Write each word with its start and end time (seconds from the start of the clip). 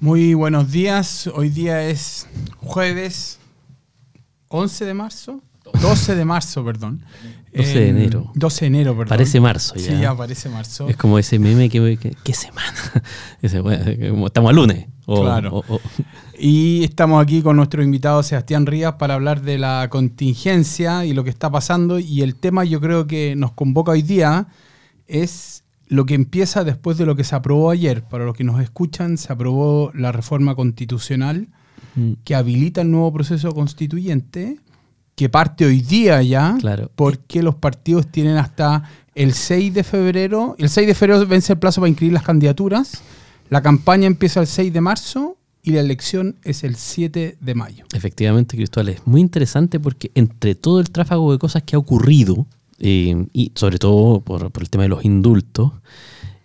Muy 0.00 0.34
buenos 0.34 0.70
días. 0.70 1.28
Hoy 1.34 1.50
día 1.50 1.86
es 1.88 2.26
jueves 2.58 3.38
11 4.48 4.84
de 4.84 4.94
marzo. 4.94 5.40
12 5.80 6.14
de 6.16 6.24
marzo, 6.24 6.64
perdón. 6.64 7.04
12 7.54 7.78
de 7.78 7.88
enero. 7.90 8.30
12 8.34 8.60
de 8.62 8.66
enero, 8.66 8.92
perdón. 8.92 9.08
Parece 9.10 9.40
marzo 9.40 9.74
ya. 9.76 9.82
Sí, 9.94 10.00
ya 10.00 10.16
parece 10.16 10.48
marzo. 10.48 10.88
Es 10.88 10.96
como 10.96 11.18
ese 11.18 11.38
meme 11.38 11.68
que, 11.68 11.96
que- 11.98 12.16
¿qué 12.24 12.34
semana? 12.34 12.74
Ese, 13.42 13.60
bueno, 13.60 14.26
estamos 14.26 14.50
a 14.50 14.52
lunes. 14.52 14.86
O- 15.06 15.22
Claro. 15.22 15.50
o- 15.56 15.64
o- 15.74 15.80
Y 16.38 16.82
estamos 16.84 17.22
aquí 17.22 17.42
con 17.42 17.56
nuestro 17.56 17.82
invitado 17.82 18.22
Sebastián 18.22 18.66
Rías 18.66 18.94
para 18.94 19.14
hablar 19.14 19.42
de 19.42 19.58
la 19.58 19.88
contingencia 19.90 21.04
y 21.04 21.12
lo 21.12 21.22
que 21.24 21.30
está 21.30 21.50
pasando. 21.50 21.98
Y 21.98 22.22
el 22.22 22.34
tema 22.36 22.64
yo 22.64 22.80
creo 22.80 23.06
que 23.06 23.34
nos 23.36 23.52
convoca 23.52 23.92
hoy 23.92 24.02
día 24.02 24.48
es 25.06 25.64
lo 25.90 26.06
que 26.06 26.14
empieza 26.14 26.64
después 26.64 26.96
de 26.96 27.04
lo 27.04 27.14
que 27.16 27.24
se 27.24 27.34
aprobó 27.36 27.70
ayer. 27.70 28.02
Para 28.04 28.24
los 28.24 28.34
que 28.34 28.44
nos 28.44 28.60
escuchan, 28.62 29.18
se 29.18 29.30
aprobó 29.32 29.90
la 29.94 30.10
reforma 30.12 30.54
constitucional 30.54 31.48
Mm, 31.94 32.12
que 32.24 32.34
habilita 32.34 32.82
el 32.82 32.90
nuevo 32.90 33.12
proceso 33.12 33.52
constituyente, 33.52 34.58
que 35.16 35.28
parte 35.28 35.64
hoy 35.64 35.80
día 35.80 36.22
ya, 36.22 36.56
Claro. 36.60 36.90
porque 36.94 37.42
los 37.42 37.56
partidos 37.56 38.06
tienen 38.10 38.36
hasta 38.36 38.84
el 39.14 39.32
6 39.32 39.74
de 39.74 39.82
febrero. 39.82 40.54
El 40.58 40.68
6 40.68 40.86
de 40.86 40.94
febrero 40.94 41.26
vence 41.26 41.52
el 41.54 41.58
plazo 41.58 41.80
para 41.80 41.88
inscribir 41.88 42.12
las 42.14 42.22
candidaturas. 42.22 43.02
La 43.48 43.60
campaña 43.62 44.06
empieza 44.06 44.40
el 44.40 44.46
6 44.46 44.72
de 44.72 44.80
marzo 44.80 45.36
y 45.62 45.72
la 45.72 45.80
elección 45.80 46.36
es 46.44 46.62
el 46.64 46.76
7 46.76 47.36
de 47.40 47.54
mayo. 47.54 47.84
Efectivamente, 47.92 48.56
Cristóbal, 48.56 48.90
es 48.90 49.06
muy 49.06 49.20
interesante 49.20 49.80
porque 49.80 50.10
entre 50.14 50.54
todo 50.54 50.80
el 50.80 50.90
tráfago 50.90 51.32
de 51.32 51.38
cosas 51.38 51.64
que 51.64 51.74
ha 51.74 51.78
ocurrido, 51.78 52.46
y 52.80 53.52
sobre 53.54 53.78
todo 53.78 54.20
por, 54.20 54.50
el 54.60 54.70
tema 54.70 54.84
de 54.84 54.88
los 54.88 55.04
indultos, 55.04 55.72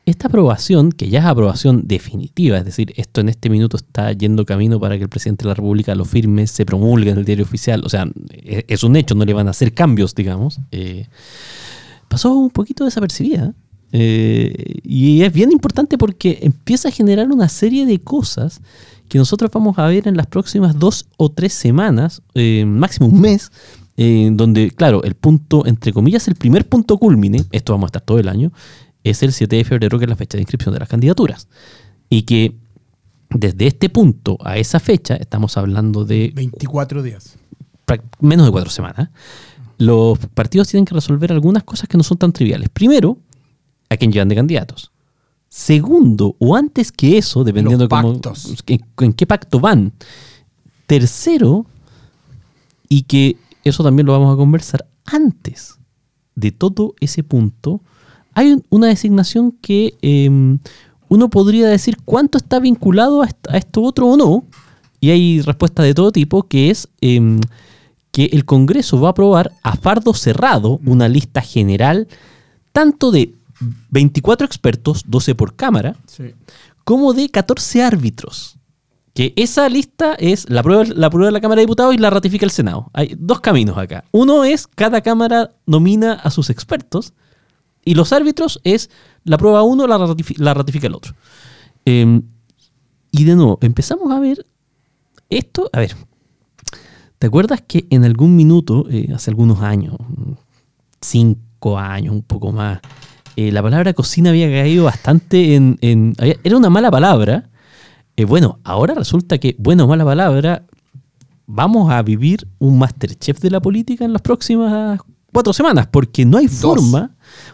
esta 0.06 0.28
aprobación, 0.28 0.92
que 0.92 1.10
ya 1.10 1.20
es 1.20 1.26
aprobación 1.26 1.88
definitiva, 1.88 2.58
es 2.60 2.66
decir, 2.66 2.94
esto 2.96 3.22
en 3.22 3.30
este 3.30 3.50
minuto 3.50 3.78
está 3.78 4.12
yendo 4.12 4.46
camino 4.46 4.80
para 4.80 4.98
que 4.98 5.04
el 5.04 5.10
presidente 5.10 5.44
de 5.44 5.50
la 5.50 5.56
República 5.56 5.96
lo 5.96 6.06
firme, 6.06 6.46
se 6.46 6.66
promulgue 6.66 7.10
en 7.10 7.18
el 7.18 7.26
diario 7.26 7.44
oficial, 7.44 7.82
o 7.84 7.90
sea, 7.90 8.08
es, 8.32 8.66
es 8.68 8.84
un 8.84 8.96
hecho, 8.96 9.16
no 9.16 9.26
le 9.26 9.34
van 9.34 9.48
a 9.48 9.52
hacer 9.52 9.74
cambios, 9.74 10.14
digamos, 10.14 10.60
eh, 10.72 11.08
pasó 12.08 12.34
un 12.34 12.52
poquito 12.52 12.86
desapercibida. 12.86 13.54
eh, 13.92 14.80
y 14.84 15.22
es 15.22 15.32
bien 15.32 15.52
importante 15.52 15.98
porque 15.98 16.40
empieza 16.42 16.90
a 16.90 16.92
generar 16.92 17.32
una 17.32 17.50
serie 17.50 17.86
de 17.86 18.00
cosas 18.00 18.62
que 19.10 19.18
nosotros 19.18 19.52
vamos 19.52 19.78
a 19.78 19.88
ver 19.88 20.08
en 20.08 20.18
las 20.18 20.28
próximas 20.28 20.78
dos 20.78 21.08
o 21.18 21.30
tres 21.30 21.54
semanas, 21.54 22.22
eh, 22.34 22.66
máximo 22.66 23.08
un 23.08 23.22
mes, 23.22 23.52
eh, 23.98 24.30
donde, 24.34 24.72
claro, 24.72 25.04
el 25.04 25.16
punto, 25.16 25.66
entre 25.66 25.94
comillas, 25.94 26.28
el 26.28 26.36
primer 26.36 26.68
punto 26.68 26.98
culmine, 26.98 27.44
esto 27.52 27.74
vamos 27.74 27.88
a 27.88 27.90
estar 27.90 28.02
todo 28.02 28.20
el 28.20 28.28
año, 28.28 28.52
es 29.04 29.22
el 29.24 29.32
7 29.34 29.56
de 29.56 29.64
febrero, 29.64 29.98
que 30.00 30.06
es 30.06 30.10
la 30.10 30.16
fecha 30.16 30.38
de 30.38 30.42
inscripción 30.42 30.74
de 30.74 30.80
las 30.80 30.90
candidaturas. 30.90 31.48
Y 32.10 32.24
que 32.24 32.56
desde 33.30 33.68
este 33.68 33.90
punto 33.90 34.38
a 34.44 34.58
esa 34.58 34.80
fecha, 34.80 35.16
estamos 35.16 35.58
hablando 35.58 36.06
de 36.06 36.32
24 36.36 37.04
días. 37.04 37.38
menos 38.20 38.46
de 38.48 38.52
cuatro 38.52 38.70
semanas, 38.72 39.10
los 39.78 40.18
partidos 40.34 40.68
tienen 40.70 40.86
que 40.86 40.96
resolver 40.96 41.32
algunas 41.32 41.64
cosas 41.64 41.88
que 41.88 41.98
no 41.98 42.04
son 42.04 42.18
tan 42.18 42.32
triviales. 42.34 42.70
Primero, 42.70 43.18
a 43.90 43.98
quién 43.98 44.12
llevan 44.12 44.28
de 44.30 44.36
candidatos. 44.36 44.92
Segundo, 45.50 46.36
o 46.40 46.56
antes 46.56 46.92
que 46.92 47.18
eso, 47.18 47.44
dependiendo 47.44 47.84
Los 47.84 47.90
cómo- 47.90 48.14
en 49.02 49.14
qué 49.14 49.26
pacto 49.28 49.60
van. 49.60 49.94
Tercero, 50.88 51.66
y 52.90 53.04
que 53.04 53.38
eso 53.66 53.84
también 53.84 54.06
lo 54.06 54.14
vamos 54.14 54.34
a 54.34 54.38
conversar, 54.38 54.86
antes 55.06 55.78
de 56.36 56.52
todo 56.52 56.96
ese 57.00 57.24
punto, 57.24 57.82
hay 58.34 58.52
un- 58.54 58.64
una 58.70 58.88
designación 58.88 59.52
que 59.62 59.94
eh, 60.02 60.30
uno 61.10 61.30
podría 61.30 61.68
decir 61.68 61.98
cuánto 62.06 62.38
está 62.38 62.60
vinculado 62.60 63.22
a 63.22 63.28
esto 63.58 63.82
otro 63.84 64.08
o 64.08 64.18
no, 64.18 64.44
y 65.00 65.10
hay 65.12 65.42
respuestas 65.42 65.86
de 65.86 65.94
todo 65.94 66.12
tipo, 66.12 66.44
que 66.44 66.70
es 66.72 66.88
eh, 67.02 67.40
que 68.12 68.26
el 68.32 68.46
Congreso 68.46 69.00
va 69.00 69.10
a 69.10 69.12
aprobar 69.12 69.52
a 69.62 69.76
fardo 69.76 70.14
cerrado 70.14 70.80
una 70.86 71.08
lista 71.10 71.42
general 71.42 72.08
tanto 72.72 73.12
de 73.12 73.34
24 73.90 74.46
expertos, 74.46 75.04
12 75.08 75.36
por 75.36 75.56
cámara, 75.56 75.96
como 76.84 77.14
de 77.14 77.30
14 77.30 77.84
árbitros. 77.84 78.55
Que 79.16 79.32
esa 79.38 79.70
lista 79.70 80.14
es 80.16 80.50
la 80.50 80.62
prueba, 80.62 80.84
la 80.84 81.10
prueba 81.10 81.28
de 81.28 81.32
la 81.32 81.40
Cámara 81.40 81.60
de 81.60 81.66
Diputados 81.66 81.96
y 81.96 81.98
la 81.98 82.10
ratifica 82.10 82.46
el 82.46 82.52
Senado. 82.52 82.90
Hay 82.92 83.16
dos 83.18 83.40
caminos 83.40 83.78
acá. 83.78 84.04
Uno 84.12 84.44
es 84.44 84.68
cada 84.68 85.00
Cámara 85.00 85.52
nomina 85.66 86.14
a 86.16 86.30
sus 86.32 86.50
expertos 86.50 87.14
y 87.86 87.96
los 87.96 88.12
árbitros 88.12 88.60
es 88.66 88.90
la 89.24 89.38
prueba 89.38 89.64
uno, 89.64 89.88
la, 89.88 89.98
ratifi- 89.98 90.38
la 90.38 90.54
ratifica 90.54 90.88
el 90.88 90.96
otro. 90.96 91.16
Eh, 91.86 92.22
y 93.12 93.24
de 93.24 93.36
nuevo, 93.38 93.58
empezamos 93.62 94.12
a 94.12 94.20
ver 94.20 94.46
esto. 95.30 95.70
A 95.72 95.80
ver, 95.80 95.96
¿te 97.18 97.28
acuerdas 97.28 97.64
que 97.66 97.88
en 97.90 98.04
algún 98.04 98.36
minuto, 98.36 98.86
eh, 98.90 99.14
hace 99.16 99.32
algunos 99.32 99.62
años, 99.62 99.96
cinco 101.00 101.80
años, 101.80 102.14
un 102.14 102.22
poco 102.24 102.52
más, 102.52 102.82
eh, 103.38 103.54
la 103.54 103.64
palabra 103.64 103.94
cocina 103.94 104.32
había 104.32 104.50
caído 104.50 104.84
bastante 104.84 105.56
en... 105.56 105.78
era 106.44 106.58
una 106.58 106.70
mala 106.70 106.92
palabra. 106.92 107.50
Eh, 108.18 108.26
bueno, 108.26 108.60
ahora 108.64 108.94
resulta 108.94 109.38
que, 109.38 109.56
buena 109.58 109.84
o 109.84 109.88
mala 109.88 110.06
palabra, 110.06 110.64
vamos 111.48 111.92
a 111.92 112.02
vivir 112.02 112.48
un 112.60 112.78
Masterchef 112.80 113.40
de 113.40 113.52
la 113.52 113.62
política 113.62 114.06
en 114.06 114.14
las 114.14 114.22
próximas 114.22 115.00
cuatro 115.32 115.52
semanas, 115.52 115.88
porque 115.92 116.26
no 116.26 116.38
hay 116.38 116.48
forma, 116.48 117.12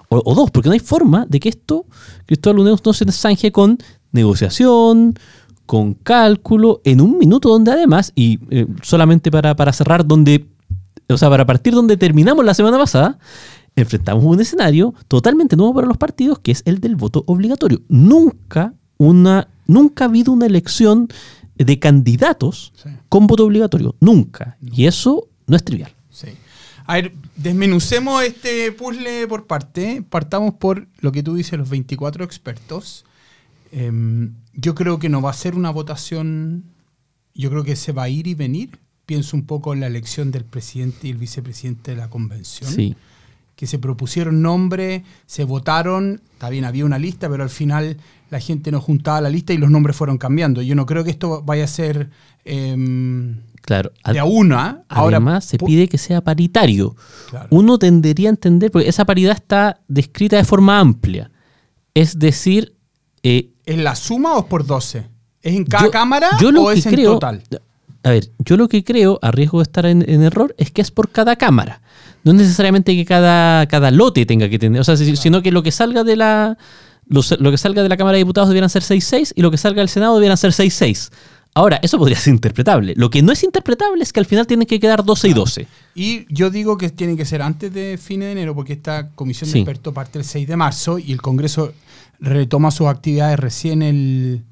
o, 0.09 0.21
o 0.23 0.35
dos, 0.35 0.51
porque 0.51 0.69
no 0.69 0.73
hay 0.73 0.79
forma 0.79 1.25
de 1.27 1.39
que 1.39 1.49
esto, 1.49 1.85
Cristóbal 2.27 2.57
Luneus, 2.57 2.85
no 2.85 2.93
se 2.93 3.11
zanje 3.11 3.51
con 3.51 3.79
negociación, 4.11 5.15
con 5.71 5.93
cálculo, 5.93 6.81
en 6.83 6.99
un 6.99 7.17
minuto 7.17 7.47
donde 7.47 7.71
además, 7.71 8.11
y 8.13 8.39
eh, 8.49 8.67
solamente 8.83 9.31
para, 9.31 9.55
para 9.55 9.71
cerrar, 9.71 10.05
donde, 10.05 10.45
o 11.07 11.17
sea, 11.17 11.29
para 11.29 11.45
partir 11.45 11.73
donde 11.73 11.95
terminamos 11.95 12.43
la 12.43 12.53
semana 12.53 12.77
pasada, 12.77 13.17
enfrentamos 13.77 14.23
un 14.25 14.41
escenario 14.41 14.93
totalmente 15.07 15.55
nuevo 15.55 15.73
para 15.73 15.87
los 15.87 15.95
partidos, 15.97 16.39
que 16.39 16.51
es 16.51 16.61
el 16.65 16.81
del 16.81 16.97
voto 16.97 17.23
obligatorio. 17.25 17.81
Nunca, 17.87 18.73
una, 18.97 19.47
nunca 19.71 20.05
ha 20.05 20.07
habido 20.07 20.31
una 20.31 20.45
elección 20.45 21.07
de 21.55 21.79
candidatos 21.79 22.73
Sí. 22.81 22.89
con 23.09 23.27
voto 23.27 23.45
obligatorio. 23.45 23.95
Nunca. 23.99 24.57
Y 24.61 24.85
eso 24.85 25.27
no 25.47 25.55
es 25.55 25.63
trivial. 25.63 25.93
Sí. 26.09 26.27
A 26.85 26.95
ver, 26.95 27.13
desmenucemos 27.35 28.23
este 28.23 28.71
puzzle 28.71 29.27
por 29.27 29.45
parte. 29.47 30.03
Partamos 30.09 30.55
por 30.55 30.87
lo 30.99 31.11
que 31.11 31.23
tú 31.23 31.35
dices, 31.35 31.57
los 31.59 31.69
24 31.69 32.23
expertos. 32.23 33.05
Em, 33.71 34.33
yo 34.53 34.75
creo 34.75 34.99
que 34.99 35.07
no 35.09 35.21
va 35.21 35.29
a 35.29 35.33
ser 35.33 35.55
una 35.55 35.69
votación, 35.69 36.63
yo 37.33 37.49
creo 37.49 37.63
que 37.63 37.75
se 37.75 37.91
va 37.91 38.03
a 38.03 38.09
ir 38.09 38.27
y 38.27 38.33
venir. 38.33 38.79
Pienso 39.05 39.37
un 39.37 39.45
poco 39.45 39.73
en 39.73 39.79
la 39.81 39.87
elección 39.87 40.31
del 40.31 40.45
presidente 40.45 41.07
y 41.07 41.11
el 41.11 41.17
vicepresidente 41.17 41.91
de 41.91 41.97
la 41.97 42.09
convención, 42.09 42.69
Sí. 42.71 42.95
Que 43.61 43.67
se 43.67 43.77
propusieron 43.77 44.41
nombres, 44.41 45.03
se 45.27 45.43
votaron, 45.43 46.19
está 46.33 46.49
bien, 46.49 46.65
había 46.65 46.83
una 46.83 46.97
lista, 46.97 47.29
pero 47.29 47.43
al 47.43 47.51
final 47.51 47.97
la 48.31 48.39
gente 48.39 48.71
no 48.71 48.81
juntaba 48.81 49.21
la 49.21 49.29
lista 49.29 49.53
y 49.53 49.57
los 49.57 49.69
nombres 49.69 49.95
fueron 49.95 50.17
cambiando. 50.17 50.63
Yo 50.63 50.73
no 50.73 50.87
creo 50.87 51.03
que 51.03 51.11
esto 51.11 51.43
vaya 51.43 51.65
a 51.65 51.67
ser 51.67 52.09
em, 52.43 53.37
Claro. 53.61 53.91
de 54.11 54.17
a 54.17 54.25
una. 54.25 54.81
Ahora, 54.89 55.17
Además, 55.17 55.45
se 55.45 55.59
pide 55.59 55.87
que 55.87 55.99
sea 55.99 56.21
paritario. 56.21 56.95
Claro. 57.29 57.49
Uno 57.51 57.77
tendería 57.77 58.29
a 58.29 58.31
entender, 58.31 58.71
porque 58.71 58.89
esa 58.89 59.05
paridad 59.05 59.33
está 59.35 59.79
descrita 59.87 60.37
de 60.37 60.43
forma 60.43 60.79
amplia. 60.79 61.29
Es 61.93 62.17
decir, 62.17 62.73
eh, 63.21 63.51
¿Es 63.67 63.77
la 63.77 63.95
suma 63.95 64.33
o 64.37 64.39
es 64.39 64.45
por 64.45 64.65
12? 64.65 65.05
¿Es 65.43 65.53
en 65.55 65.65
cada 65.65 65.85
yo- 65.85 65.91
cámara 65.91 66.29
yo 66.41 66.51
lo 66.51 66.63
o 66.63 66.69
que 66.73 66.79
es 66.79 66.85
en 66.87 66.95
total? 67.03 67.43
A 68.03 68.09
ver, 68.09 68.29
yo 68.39 68.57
lo 68.57 68.67
que 68.67 68.83
creo, 68.83 69.19
a 69.21 69.31
riesgo 69.31 69.59
de 69.59 69.63
estar 69.63 69.85
en, 69.85 70.03
en 70.09 70.23
error, 70.23 70.55
es 70.57 70.71
que 70.71 70.81
es 70.81 70.89
por 70.91 71.09
cada 71.09 71.35
cámara. 71.35 71.81
No 72.23 72.31
es 72.31 72.37
necesariamente 72.37 72.95
que 72.95 73.05
cada, 73.05 73.65
cada 73.67 73.91
lote 73.91 74.25
tenga 74.25 74.49
que 74.49 74.57
tener, 74.59 74.81
o 74.81 74.83
sea, 74.83 74.95
si- 74.97 75.15
sino 75.15 75.41
que 75.41 75.51
lo 75.51 75.61
que 75.63 75.71
salga 75.71 76.03
de 76.03 76.15
la 76.15 76.57
los- 77.07 77.37
lo 77.39 77.51
que 77.51 77.57
salga 77.57 77.83
de 77.83 77.89
la 77.89 77.97
Cámara 77.97 78.13
de 78.15 78.19
Diputados 78.23 78.47
debieran 78.49 78.69
ser 78.69 78.83
6-6 78.83 79.33
y 79.35 79.41
lo 79.41 79.51
que 79.51 79.57
salga 79.57 79.81
del 79.81 79.89
Senado 79.89 80.15
debieran 80.15 80.37
ser 80.37 80.51
6-6. 80.53 81.11
Ahora, 81.53 81.77
eso 81.83 81.97
podría 81.97 82.17
ser 82.17 82.33
interpretable. 82.33 82.93
Lo 82.95 83.09
que 83.09 83.21
no 83.21 83.33
es 83.33 83.43
interpretable 83.43 84.01
es 84.01 84.13
que 84.13 84.21
al 84.21 84.25
final 84.25 84.47
tienen 84.47 84.65
que 84.65 84.79
quedar 84.79 85.03
12 85.03 85.27
y 85.27 85.33
12. 85.33 85.67
Y 85.93 86.25
yo 86.33 86.49
digo 86.49 86.77
que 86.77 86.89
tiene 86.89 87.17
que 87.17 87.25
ser 87.25 87.41
antes 87.41 87.73
de 87.73 87.99
fines 88.01 88.27
de 88.27 88.31
enero 88.31 88.55
porque 88.55 88.73
esta 88.73 89.09
comisión 89.09 89.49
de 89.49 89.53
Sí. 89.53 89.59
expertos 89.59 89.93
parte 89.93 90.19
el 90.19 90.23
6 90.25 90.47
de 90.47 90.55
marzo 90.55 90.97
y 90.99 91.11
el 91.11 91.21
Congreso 91.21 91.73
retoma 92.21 92.71
sus 92.71 92.87
actividades 92.87 93.37
recién 93.39 93.81
el, 93.81 94.43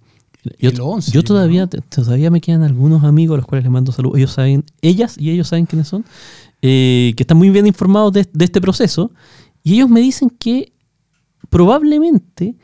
Yo, 0.57 0.69
el 0.69 0.79
11. 0.79 1.11
yo 1.11 1.23
todavía, 1.23 1.67
todavía 1.67 2.29
me 2.29 2.39
quedan 2.39 2.63
algunos 2.63 3.03
amigos 3.03 3.35
a 3.35 3.37
los 3.37 3.45
cuales 3.45 3.65
les 3.65 3.71
mando 3.71 3.91
saludos. 3.91 4.17
Ellos 4.17 4.31
saben, 4.31 4.63
ellas 4.81 5.17
y 5.17 5.31
ellos 5.31 5.47
saben 5.47 5.65
quiénes 5.65 5.87
son, 5.87 6.05
eh, 6.61 7.13
que 7.17 7.23
están 7.23 7.37
muy 7.37 7.49
bien 7.49 7.67
informados 7.67 8.13
de, 8.13 8.27
de 8.31 8.45
este 8.45 8.61
proceso. 8.61 9.11
Y 9.63 9.75
ellos 9.75 9.89
me 9.89 9.99
dicen 9.99 10.29
que 10.29 10.71
probablemente 11.49 12.55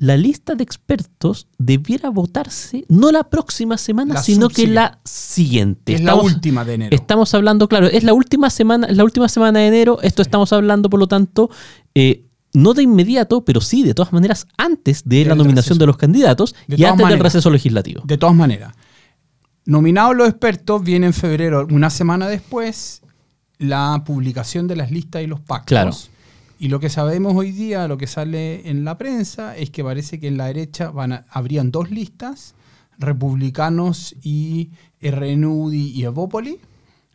la 0.00 0.16
lista 0.16 0.54
de 0.54 0.64
expertos 0.64 1.46
debiera 1.58 2.08
votarse 2.08 2.86
no 2.88 3.12
la 3.12 3.24
próxima 3.24 3.76
semana, 3.76 4.14
La 4.14 4.22
sino 4.22 4.48
que 4.48 4.66
la 4.66 4.98
siguiente. 5.04 5.92
Es 5.94 6.00
la 6.00 6.14
última 6.14 6.64
de 6.64 6.74
enero. 6.74 6.96
Estamos 6.96 7.34
hablando, 7.34 7.68
claro, 7.68 7.86
es 7.86 8.02
la 8.02 8.14
última 8.14 8.48
semana, 8.48 8.86
es 8.86 8.96
la 8.96 9.04
última 9.04 9.28
semana 9.28 9.60
de 9.60 9.66
enero. 9.66 9.98
Esto 10.02 10.22
estamos 10.22 10.54
hablando, 10.54 10.88
por 10.88 10.98
lo 10.98 11.06
tanto, 11.06 11.50
eh, 11.94 12.24
no 12.52 12.74
de 12.74 12.82
inmediato, 12.82 13.44
pero 13.44 13.60
sí 13.60 13.82
de 13.82 13.94
todas 13.94 14.12
maneras 14.12 14.46
antes 14.56 15.02
de 15.04 15.24
la 15.24 15.34
nominación 15.34 15.74
receso. 15.74 15.78
de 15.80 15.86
los 15.86 15.96
candidatos 15.96 16.54
De 16.66 16.76
y 16.76 16.84
antes 16.84 17.08
del 17.08 17.20
receso 17.20 17.50
legislativo. 17.50 18.02
De 18.04 18.18
todas 18.18 18.34
maneras, 18.34 18.74
nominados 19.64 20.16
los 20.16 20.28
expertos, 20.28 20.82
viene 20.82 21.06
en 21.06 21.12
febrero, 21.12 21.66
una 21.70 21.90
semana 21.90 22.28
después, 22.28 23.02
la 23.58 24.02
publicación 24.04 24.66
de 24.66 24.76
las 24.76 24.90
listas 24.90 25.22
y 25.22 25.26
los 25.26 25.40
pactos. 25.40 25.66
Claro. 25.68 25.90
Y 26.58 26.68
lo 26.68 26.80
que 26.80 26.90
sabemos 26.90 27.34
hoy 27.36 27.52
día, 27.52 27.86
lo 27.88 27.96
que 27.96 28.06
sale 28.06 28.68
en 28.68 28.84
la 28.84 28.98
prensa, 28.98 29.56
es 29.56 29.70
que 29.70 29.82
parece 29.84 30.18
que 30.20 30.28
en 30.28 30.36
la 30.36 30.46
derecha 30.46 30.90
van 30.90 31.12
a- 31.12 31.24
habrían 31.30 31.70
dos 31.70 31.90
listas, 31.90 32.54
republicanos 32.98 34.14
y 34.22 34.70
RNUDI 35.02 35.90
y 35.92 36.04
Evópoli. 36.04 36.58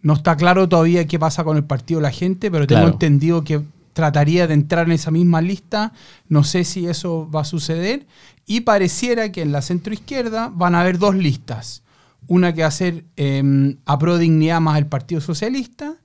No 0.02 0.14
está 0.14 0.36
claro 0.36 0.68
todavía 0.70 1.06
qué 1.08 1.18
pasa 1.20 1.44
con 1.44 1.58
el 1.58 1.64
partido 1.64 2.00
de 2.00 2.04
la 2.04 2.12
gente, 2.12 2.52
pero 2.52 2.68
tengo 2.68 2.82
Claro. 2.82 2.94
entendido 2.94 3.44
que 3.44 3.62
trataría 3.96 4.46
de 4.46 4.54
entrar 4.54 4.86
en 4.86 4.92
esa 4.92 5.10
misma 5.10 5.42
lista. 5.42 5.94
No 6.28 6.44
sé 6.44 6.66
si 6.66 6.86
eso 6.86 7.30
va 7.34 7.42
a 7.42 7.46
suceder. 7.46 8.06
Y 8.46 8.62
pareciera 8.62 9.32
que 9.32 9.42
en 9.42 9.52
la 9.52 9.62
centroizquierda 9.62 10.52
van 10.54 10.76
a 10.76 10.82
haber 10.82 11.00
dos 11.00 11.16
listas. 11.16 11.82
Una 12.28 12.54
que 12.54 12.62
va 12.62 12.68
a 12.68 12.72
ser 12.72 13.06
eh, 13.16 13.76
a 13.86 13.98
pro 13.98 14.18
dignidad 14.18 14.60
más 14.60 14.78
el 14.78 14.88
Partido 14.88 15.22
Socialista. 15.22 15.96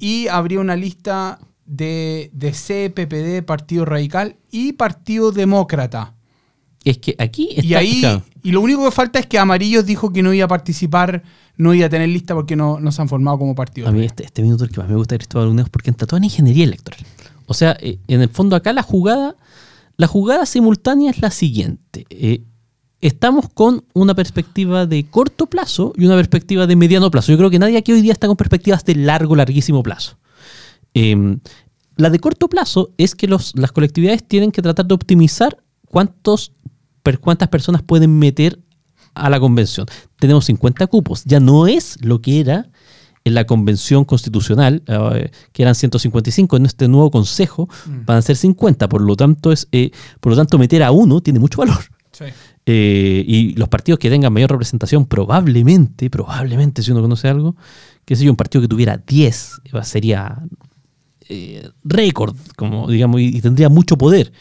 Y 0.00 0.26
habría 0.28 0.58
una 0.58 0.74
lista 0.74 1.38
de 1.66 2.30
DC, 2.32 2.90
PPD, 2.90 3.44
Partido 3.44 3.84
Radical 3.84 4.36
y 4.50 4.72
Partido 4.72 5.30
Demócrata. 5.30 6.14
Es 6.82 6.98
que 6.98 7.14
aquí 7.18 7.50
está. 7.50 7.64
Y 7.64 7.74
ahí, 7.74 8.00
claro, 8.00 8.22
y 8.42 8.52
lo 8.52 8.60
único 8.60 8.84
que 8.84 8.90
falta 8.90 9.18
es 9.18 9.26
que 9.26 9.38
Amarillos 9.38 9.86
dijo 9.86 10.12
que 10.12 10.22
no 10.22 10.34
iba 10.34 10.44
a 10.44 10.48
participar, 10.48 11.22
no 11.56 11.72
iba 11.72 11.86
a 11.86 11.88
tener 11.88 12.10
lista 12.10 12.34
porque 12.34 12.56
no, 12.56 12.78
no 12.78 12.92
se 12.92 13.00
han 13.00 13.08
formado 13.08 13.38
como 13.38 13.54
partido. 13.54 13.88
a 13.88 13.90
mí 13.90 14.04
este, 14.04 14.24
este 14.24 14.42
minuto 14.42 14.64
el 14.64 14.70
que 14.70 14.80
más 14.80 14.90
me 14.90 14.96
gusta 14.96 15.14
de 15.14 15.18
Cristóbal 15.20 15.48
Uneos 15.48 15.70
porque 15.70 15.88
entra 15.88 16.06
todo 16.06 16.18
en 16.18 16.24
ingeniería 16.24 16.64
electoral. 16.64 17.00
O 17.46 17.54
sea, 17.54 17.76
eh, 17.80 17.98
en 18.08 18.22
el 18.22 18.28
fondo 18.28 18.56
acá 18.56 18.72
la 18.72 18.82
jugada, 18.82 19.36
la 19.96 20.06
jugada 20.06 20.46
simultánea 20.46 21.10
es 21.10 21.20
la 21.20 21.30
siguiente. 21.30 22.06
Eh, 22.10 22.42
estamos 23.00 23.46
con 23.52 23.84
una 23.92 24.14
perspectiva 24.14 24.86
de 24.86 25.04
corto 25.04 25.46
plazo 25.46 25.92
y 25.96 26.04
una 26.06 26.16
perspectiva 26.16 26.66
de 26.66 26.76
mediano 26.76 27.10
plazo. 27.10 27.32
Yo 27.32 27.38
creo 27.38 27.50
que 27.50 27.58
nadie 27.58 27.76
aquí 27.76 27.92
hoy 27.92 28.00
día 28.02 28.12
está 28.12 28.26
con 28.26 28.36
perspectivas 28.36 28.84
de 28.84 28.94
largo, 28.96 29.36
larguísimo 29.36 29.82
plazo. 29.82 30.16
Eh, 30.94 31.36
la 31.96 32.10
de 32.10 32.18
corto 32.18 32.48
plazo 32.48 32.90
es 32.98 33.14
que 33.14 33.28
las 33.28 33.52
colectividades 33.72 34.24
tienen 34.26 34.50
que 34.50 34.62
tratar 34.62 34.86
de 34.86 34.94
optimizar 34.94 35.58
cuántos, 35.86 36.50
per- 37.02 37.20
cuántas 37.20 37.48
personas 37.48 37.82
pueden 37.82 38.18
meter 38.18 38.58
a 39.14 39.30
la 39.30 39.38
convención. 39.38 39.86
Tenemos 40.18 40.46
50 40.46 40.86
cupos. 40.88 41.22
Ya 41.24 41.38
no 41.38 41.68
es 41.68 41.98
lo 42.04 42.20
que 42.20 42.40
era 42.40 42.68
en 43.24 43.34
la 43.34 43.46
convención 43.46 44.04
constitucional, 44.04 44.82
eh, 44.86 45.30
que 45.52 45.62
eran 45.62 45.74
155. 45.74 46.56
En 46.56 46.66
este 46.66 46.88
nuevo 46.88 47.10
consejo 47.10 47.68
van 48.04 48.18
a 48.18 48.22
ser 48.22 48.36
50. 48.36 48.88
Por 48.88 49.00
lo 49.00 49.16
tanto, 49.16 49.50
es, 49.50 49.66
eh, 49.72 49.90
por 50.20 50.30
lo 50.30 50.36
tanto 50.36 50.58
meter 50.58 50.82
a 50.82 50.90
uno 50.92 51.20
tiene 51.22 51.38
mucho 51.38 51.58
valor. 51.58 51.78
Sí. 52.12 52.26
Eh, 52.66 53.24
y 53.26 53.54
los 53.54 53.68
partidos 53.68 53.98
que 53.98 54.08
tengan 54.08 54.32
mayor 54.32 54.50
representación, 54.50 55.06
probablemente, 55.06 56.08
probablemente, 56.10 56.82
si 56.82 56.92
uno 56.92 57.02
conoce 57.02 57.28
algo, 57.28 57.56
que 58.04 58.16
sé 58.16 58.24
yo, 58.24 58.30
un 58.30 58.36
partido 58.36 58.62
que 58.62 58.68
tuviera 58.68 58.98
10 58.98 59.60
eh, 59.64 59.82
sería 59.82 60.42
récord, 61.82 62.36
como 62.56 62.88
digamos, 62.88 63.20
y, 63.20 63.36
y 63.36 63.40
tendría 63.40 63.70
mucho 63.70 63.96
poder. 63.96 64.32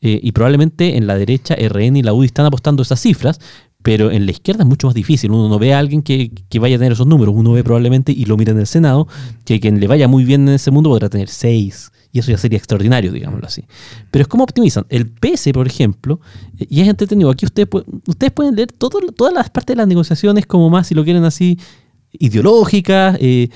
Eh, 0.00 0.20
y 0.22 0.32
probablemente 0.32 0.96
en 0.96 1.06
la 1.06 1.16
derecha, 1.16 1.56
RN 1.56 1.96
y 1.96 2.02
la 2.02 2.12
UDI 2.12 2.26
están 2.26 2.46
apostando 2.46 2.82
esas 2.82 3.00
cifras, 3.00 3.40
pero 3.82 4.10
en 4.10 4.26
la 4.26 4.32
izquierda 4.32 4.64
es 4.64 4.68
mucho 4.68 4.86
más 4.88 4.94
difícil. 4.94 5.30
Uno 5.30 5.48
no 5.48 5.58
ve 5.58 5.72
a 5.74 5.78
alguien 5.78 6.02
que, 6.02 6.30
que 6.48 6.58
vaya 6.58 6.76
a 6.76 6.78
tener 6.78 6.92
esos 6.92 7.06
números. 7.06 7.34
Uno 7.36 7.52
ve 7.52 7.62
probablemente, 7.64 8.12
y 8.12 8.24
lo 8.24 8.36
mira 8.36 8.52
en 8.52 8.58
el 8.58 8.66
Senado, 8.66 9.06
que 9.44 9.60
quien 9.60 9.80
le 9.80 9.86
vaya 9.86 10.08
muy 10.08 10.24
bien 10.24 10.48
en 10.48 10.54
ese 10.54 10.70
mundo 10.70 10.90
podrá 10.90 11.08
tener 11.08 11.28
6. 11.28 11.92
Y 12.10 12.18
eso 12.20 12.30
ya 12.30 12.38
sería 12.38 12.56
extraordinario, 12.58 13.12
digámoslo 13.12 13.46
así. 13.46 13.64
Pero 14.10 14.22
es 14.22 14.28
como 14.28 14.42
optimizan. 14.44 14.86
El 14.88 15.06
PS, 15.10 15.52
por 15.52 15.66
ejemplo, 15.66 16.20
eh, 16.58 16.66
y 16.68 16.80
es 16.80 16.88
entretenido. 16.88 17.30
Aquí 17.30 17.44
ustedes, 17.46 17.68
ustedes 18.06 18.32
pueden 18.32 18.56
leer 18.56 18.72
todo- 18.72 19.00
todas 19.14 19.32
las 19.34 19.50
partes 19.50 19.74
de 19.74 19.78
las 19.78 19.86
negociaciones, 19.88 20.46
como 20.46 20.70
más, 20.70 20.86
si 20.86 20.94
lo 20.94 21.04
quieren 21.04 21.24
así, 21.24 21.58
ideológicas, 22.12 23.16
eh, 23.20 23.48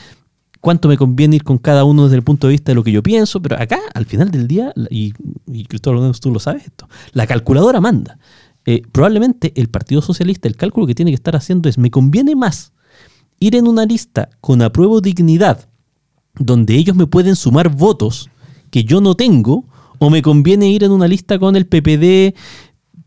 cuánto 0.60 0.88
me 0.88 0.96
conviene 0.96 1.36
ir 1.36 1.44
con 1.44 1.58
cada 1.58 1.84
uno 1.84 2.04
desde 2.04 2.16
el 2.16 2.22
punto 2.22 2.46
de 2.46 2.52
vista 2.52 2.70
de 2.72 2.74
lo 2.76 2.84
que 2.84 2.92
yo 2.92 3.02
pienso, 3.02 3.40
pero 3.42 3.56
acá, 3.60 3.80
al 3.94 4.06
final 4.06 4.30
del 4.30 4.46
día, 4.46 4.72
y, 4.90 5.12
y 5.50 5.64
Cristóbal 5.64 6.12
tú 6.20 6.30
lo 6.30 6.38
sabes 6.38 6.64
esto, 6.66 6.88
la 7.12 7.26
calculadora 7.26 7.80
manda. 7.80 8.18
Eh, 8.66 8.82
probablemente 8.92 9.52
el 9.56 9.68
Partido 9.68 10.02
Socialista, 10.02 10.46
el 10.48 10.56
cálculo 10.56 10.86
que 10.86 10.94
tiene 10.94 11.10
que 11.10 11.16
estar 11.16 11.34
haciendo 11.36 11.68
es, 11.68 11.78
me 11.78 11.90
conviene 11.90 12.36
más 12.36 12.72
ir 13.40 13.56
en 13.56 13.66
una 13.66 13.84
lista 13.84 14.28
con 14.40 14.62
apruebo 14.62 15.00
dignidad, 15.00 15.68
donde 16.34 16.76
ellos 16.76 16.94
me 16.96 17.06
pueden 17.06 17.34
sumar 17.36 17.68
votos 17.70 18.30
que 18.70 18.84
yo 18.84 19.00
no 19.00 19.14
tengo, 19.16 19.64
o 19.98 20.10
me 20.10 20.22
conviene 20.22 20.70
ir 20.70 20.84
en 20.84 20.92
una 20.92 21.06
lista 21.08 21.38
con 21.38 21.56
el 21.56 21.66
PPD, 21.66 22.34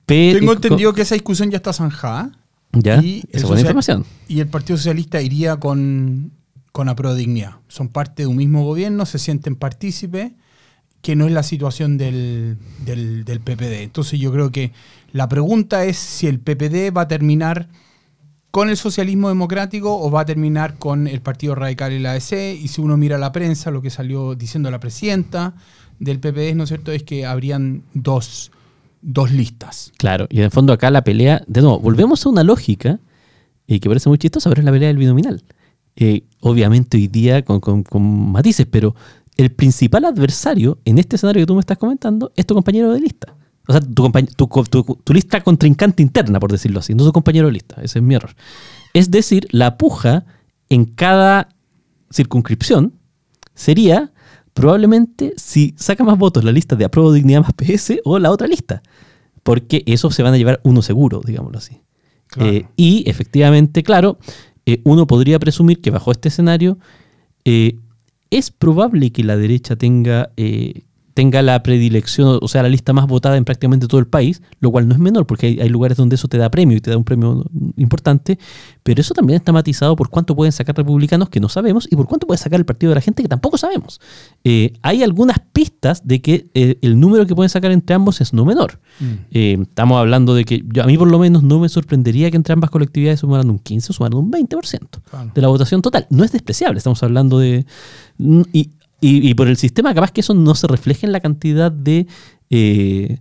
P- 0.05 0.33
Tengo 0.35 0.47
con- 0.47 0.57
entendido 0.57 0.93
que 0.93 1.01
esa 1.01 1.15
discusión 1.15 1.49
ya 1.49 1.57
está 1.57 1.73
zanjada. 1.73 2.31
¿Ya? 2.73 3.01
Y 3.01 3.21
el 3.31 3.37
Esa 3.39 3.47
buena 3.47 3.61
social- 3.61 3.61
información. 3.61 4.05
Y 4.27 4.39
el 4.41 4.47
Partido 4.47 4.77
Socialista 4.77 5.21
iría 5.21 5.55
con, 5.57 6.31
con 6.71 6.89
Dignidad. 7.15 7.55
Son 7.69 7.87
parte 7.87 8.23
de 8.23 8.27
un 8.27 8.35
mismo 8.35 8.63
gobierno, 8.65 9.05
se 9.05 9.17
sienten 9.17 9.55
partícipes, 9.55 10.33
que 11.05 11.15
no 11.15 11.27
es 11.27 11.31
la 11.33 11.43
situación 11.43 11.99
del, 11.99 12.57
del, 12.83 13.25
del 13.25 13.39
PPD. 13.39 13.83
Entonces 13.83 14.19
yo 14.19 14.31
creo 14.31 14.51
que 14.51 14.71
la 15.11 15.29
pregunta 15.29 15.85
es 15.85 15.97
si 15.97 16.25
el 16.25 16.39
PPD 16.39 16.91
va 16.97 17.01
a 17.01 17.07
terminar 17.07 17.67
con 18.49 18.69
el 18.69 18.75
socialismo 18.77 19.29
democrático 19.29 19.95
o 20.01 20.09
va 20.09 20.21
a 20.21 20.25
terminar 20.25 20.79
con 20.79 21.07
el 21.07 21.21
Partido 21.21 21.53
Radical 21.53 21.93
y 21.93 21.99
la 21.99 22.13
ADC. 22.13 22.55
Y 22.59 22.69
si 22.69 22.81
uno 22.81 22.97
mira 22.97 23.19
la 23.19 23.31
prensa, 23.31 23.69
lo 23.69 23.83
que 23.83 23.91
salió 23.91 24.33
diciendo 24.33 24.71
la 24.71 24.79
presidenta 24.79 25.53
del 25.99 26.19
PPD, 26.19 26.55
¿no 26.55 26.63
es 26.63 26.69
cierto?, 26.69 26.91
es 26.91 27.03
que 27.03 27.25
habrían 27.27 27.83
dos, 27.93 28.51
dos 29.03 29.29
listas. 29.31 29.91
Claro, 29.97 30.25
y 30.31 30.41
en 30.41 30.49
fondo 30.49 30.73
acá 30.73 30.89
la 30.89 31.03
pelea, 31.03 31.43
de 31.45 31.61
nuevo, 31.61 31.79
volvemos 31.79 32.25
a 32.25 32.29
una 32.29 32.43
lógica 32.43 32.99
eh, 33.67 33.79
que 33.79 33.89
parece 33.89 34.09
muy 34.09 34.17
chistosa, 34.17 34.49
pero 34.49 34.61
es 34.61 34.65
la 34.65 34.71
pelea 34.71 34.87
del 34.87 34.97
binominal. 34.97 35.43
Eh, 35.97 36.23
obviamente 36.39 36.97
hoy 36.97 37.07
día 37.07 37.43
con, 37.45 37.59
con- 37.59 37.83
con 37.83 38.31
matices, 38.31 38.65
pero 38.65 38.95
el 39.37 39.51
principal 39.51 40.05
adversario 40.05 40.79
en 40.85 40.97
este 40.97 41.15
escenario 41.17 41.41
que 41.41 41.45
tú 41.47 41.55
me 41.55 41.59
estás 41.59 41.77
comentando 41.77 42.31
es 42.35 42.45
tu 42.45 42.53
compañero 42.53 42.91
de 42.93 42.99
lista. 43.01 43.35
O 43.67 43.71
sea, 43.73 43.81
tu, 43.81 44.03
compañ- 44.03 44.33
tu, 44.35 44.47
co- 44.47 44.63
tu- 44.63 44.99
tu 45.03 45.13
lista 45.13 45.41
contrincante 45.41 46.03
interna, 46.03 46.39
por 46.39 46.51
decirlo 46.51 46.79
así, 46.79 46.93
no 46.93 47.03
tu 47.03 47.11
compañero 47.11 47.47
de 47.47 47.53
lista. 47.53 47.75
Ese 47.81 47.99
es 47.99 48.03
mi 48.03 48.15
error. 48.15 48.31
Es 48.93 49.09
decir, 49.11 49.47
la 49.51 49.77
puja 49.77 50.25
en 50.69 50.85
cada 50.85 51.49
circunscripción 52.11 52.93
sería 53.53 54.11
probablemente 54.53 55.33
si 55.37 55.73
saca 55.77 56.03
más 56.03 56.17
votos 56.17 56.43
la 56.43 56.51
lista 56.51 56.75
de 56.75 56.85
apruebo 56.85 57.11
dignidad 57.11 57.41
más 57.41 57.53
PS 57.53 57.99
o 58.05 58.19
la 58.19 58.31
otra 58.31 58.47
lista. 58.47 58.81
Porque 59.43 59.83
eso 59.85 60.09
se 60.11 60.23
van 60.23 60.33
a 60.33 60.37
llevar 60.37 60.61
uno 60.63 60.81
seguro, 60.81 61.21
digámoslo 61.25 61.57
así. 61.57 61.81
Claro. 62.27 62.49
Eh, 62.51 62.67
y 62.77 63.03
efectivamente, 63.09 63.83
claro, 63.83 64.17
eh, 64.65 64.81
uno 64.85 65.05
podría 65.07 65.39
presumir 65.39 65.81
que 65.81 65.91
bajo 65.91 66.11
este 66.11 66.29
escenario 66.29 66.77
eh, 67.43 67.77
es 68.29 68.51
probable 68.51 69.11
que 69.11 69.23
la 69.23 69.37
derecha 69.37 69.75
tenga, 69.75 70.31
eh, 70.37 70.83
tenga 71.15 71.41
la 71.41 71.63
predilección, 71.63 72.39
o 72.41 72.47
sea, 72.49 72.61
la 72.61 72.67
lista 72.69 72.91
más 72.93 73.07
votada 73.07 73.37
en 73.37 73.45
prácticamente 73.45 73.87
todo 73.87 73.99
el 73.99 74.05
país, 74.07 74.41
lo 74.59 74.69
cual 74.69 74.87
no 74.87 74.93
es 74.93 74.99
menor, 74.99 75.25
porque 75.25 75.47
hay, 75.47 75.59
hay 75.61 75.69
lugares 75.69 75.97
donde 75.97 76.15
eso 76.15 76.27
te 76.27 76.37
da 76.37 76.51
premio 76.51 76.75
y 76.77 76.81
te 76.81 76.91
da 76.91 76.97
un 76.97 77.05
premio 77.05 77.43
importante, 77.77 78.37
pero 78.83 78.99
eso 78.99 79.13
también 79.13 79.37
está 79.37 79.53
matizado 79.53 79.95
por 79.95 80.09
cuánto 80.09 80.35
pueden 80.35 80.51
sacar 80.51 80.75
republicanos 80.75 81.29
que 81.29 81.39
no 81.39 81.47
sabemos 81.47 81.87
y 81.89 81.95
por 81.95 82.05
cuánto 82.07 82.27
puede 82.27 82.37
sacar 82.37 82.59
el 82.59 82.65
partido 82.65 82.89
de 82.89 82.95
la 82.95 83.01
gente 83.01 83.23
que 83.23 83.29
tampoco 83.29 83.57
sabemos. 83.57 84.01
Eh, 84.43 84.73
hay 84.81 85.03
algunas 85.03 85.37
pistas 85.53 86.05
de 86.05 86.21
que 86.21 86.47
eh, 86.53 86.77
el 86.81 86.99
número 86.99 87.25
que 87.25 87.33
pueden 87.33 87.49
sacar 87.49 87.71
entre 87.71 87.95
ambos 87.95 88.19
es 88.19 88.33
no 88.33 88.43
menor. 88.43 88.81
Eh, 89.31 89.57
estamos 89.61 89.97
hablando 89.97 90.35
de 90.35 90.43
que 90.43 90.63
yo- 90.67 90.83
a 90.83 90.85
mí 90.85 90.97
por 90.97 91.09
lo 91.09 91.17
menos 91.17 91.43
no 91.43 91.59
me 91.61 91.69
sorprendería 91.69 92.29
que 92.29 92.35
entre 92.35 92.51
ambas 92.51 92.69
colectividades 92.69 93.21
sumaran 93.21 93.49
un 93.49 93.59
15 93.59 93.91
o 93.91 93.93
sumaran 93.93 94.17
un 94.17 94.29
20% 94.31 95.01
Claro. 95.09 95.31
de 95.33 95.41
la 95.41 95.47
votación 95.47 95.81
total. 95.81 96.07
No 96.09 96.25
es 96.25 96.33
despreciable, 96.33 96.77
estamos 96.77 97.01
hablando 97.03 97.39
de... 97.39 97.65
mm, 98.17 98.41
Y, 98.51 98.71
y- 99.07 99.29
y 99.29 99.33
por 99.33 99.47
el 99.47 99.57
sistema 99.57 99.93
capaz 99.93 100.11
que 100.11 100.21
eso 100.21 100.33
no 100.33 100.55
se 100.55 100.67
refleje 100.67 101.05
en 101.05 101.11
la 101.11 101.19
cantidad 101.19 101.71
de, 101.71 102.07
eh, 102.49 103.17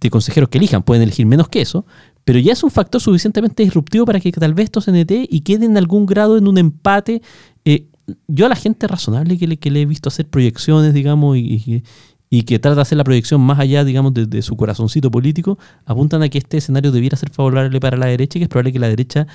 de 0.00 0.10
consejeros 0.10 0.48
que 0.48 0.58
elijan. 0.58 0.82
Pueden 0.82 1.02
elegir 1.02 1.26
menos 1.26 1.48
que 1.48 1.60
eso, 1.62 1.86
pero 2.24 2.38
ya 2.38 2.52
es 2.52 2.62
un 2.62 2.70
factor 2.70 3.00
suficientemente 3.00 3.62
disruptivo 3.62 4.04
para 4.04 4.20
que 4.20 4.32
tal 4.32 4.54
vez 4.54 4.64
esto 4.64 4.80
se 4.80 4.92
netee 4.92 5.26
y 5.30 5.40
quede 5.40 5.66
en 5.66 5.76
algún 5.76 6.06
grado 6.06 6.36
en 6.38 6.46
un 6.48 6.58
empate. 6.58 7.22
Eh, 7.64 7.86
yo 8.28 8.46
a 8.46 8.48
la 8.48 8.56
gente 8.56 8.86
razonable 8.86 9.38
que 9.38 9.46
le, 9.46 9.56
que 9.58 9.70
le 9.70 9.82
he 9.82 9.86
visto 9.86 10.08
hacer 10.08 10.26
proyecciones, 10.28 10.92
digamos, 10.94 11.36
y, 11.36 11.40
y- 11.40 11.82
y 12.30 12.42
que 12.42 12.58
trata 12.58 12.74
de 12.76 12.82
hacer 12.82 12.98
la 12.98 13.04
proyección 13.04 13.40
más 13.40 13.60
allá, 13.60 13.84
digamos, 13.84 14.12
de, 14.12 14.26
de 14.26 14.42
su 14.42 14.56
corazoncito 14.56 15.08
político, 15.10 15.56
apuntan 15.86 16.20
a 16.22 16.28
que 16.28 16.38
este 16.38 16.56
escenario 16.56 16.90
debiera 16.90 17.16
ser 17.16 17.30
favorable 17.30 17.78
para 17.78 17.96
la 17.96 18.06
derecha 18.06 18.38
y 18.38 18.40
que 18.40 18.44
es 18.44 18.48
probable 18.48 18.72
que 18.72 18.80
la 18.80 18.88
derecha 18.88 19.28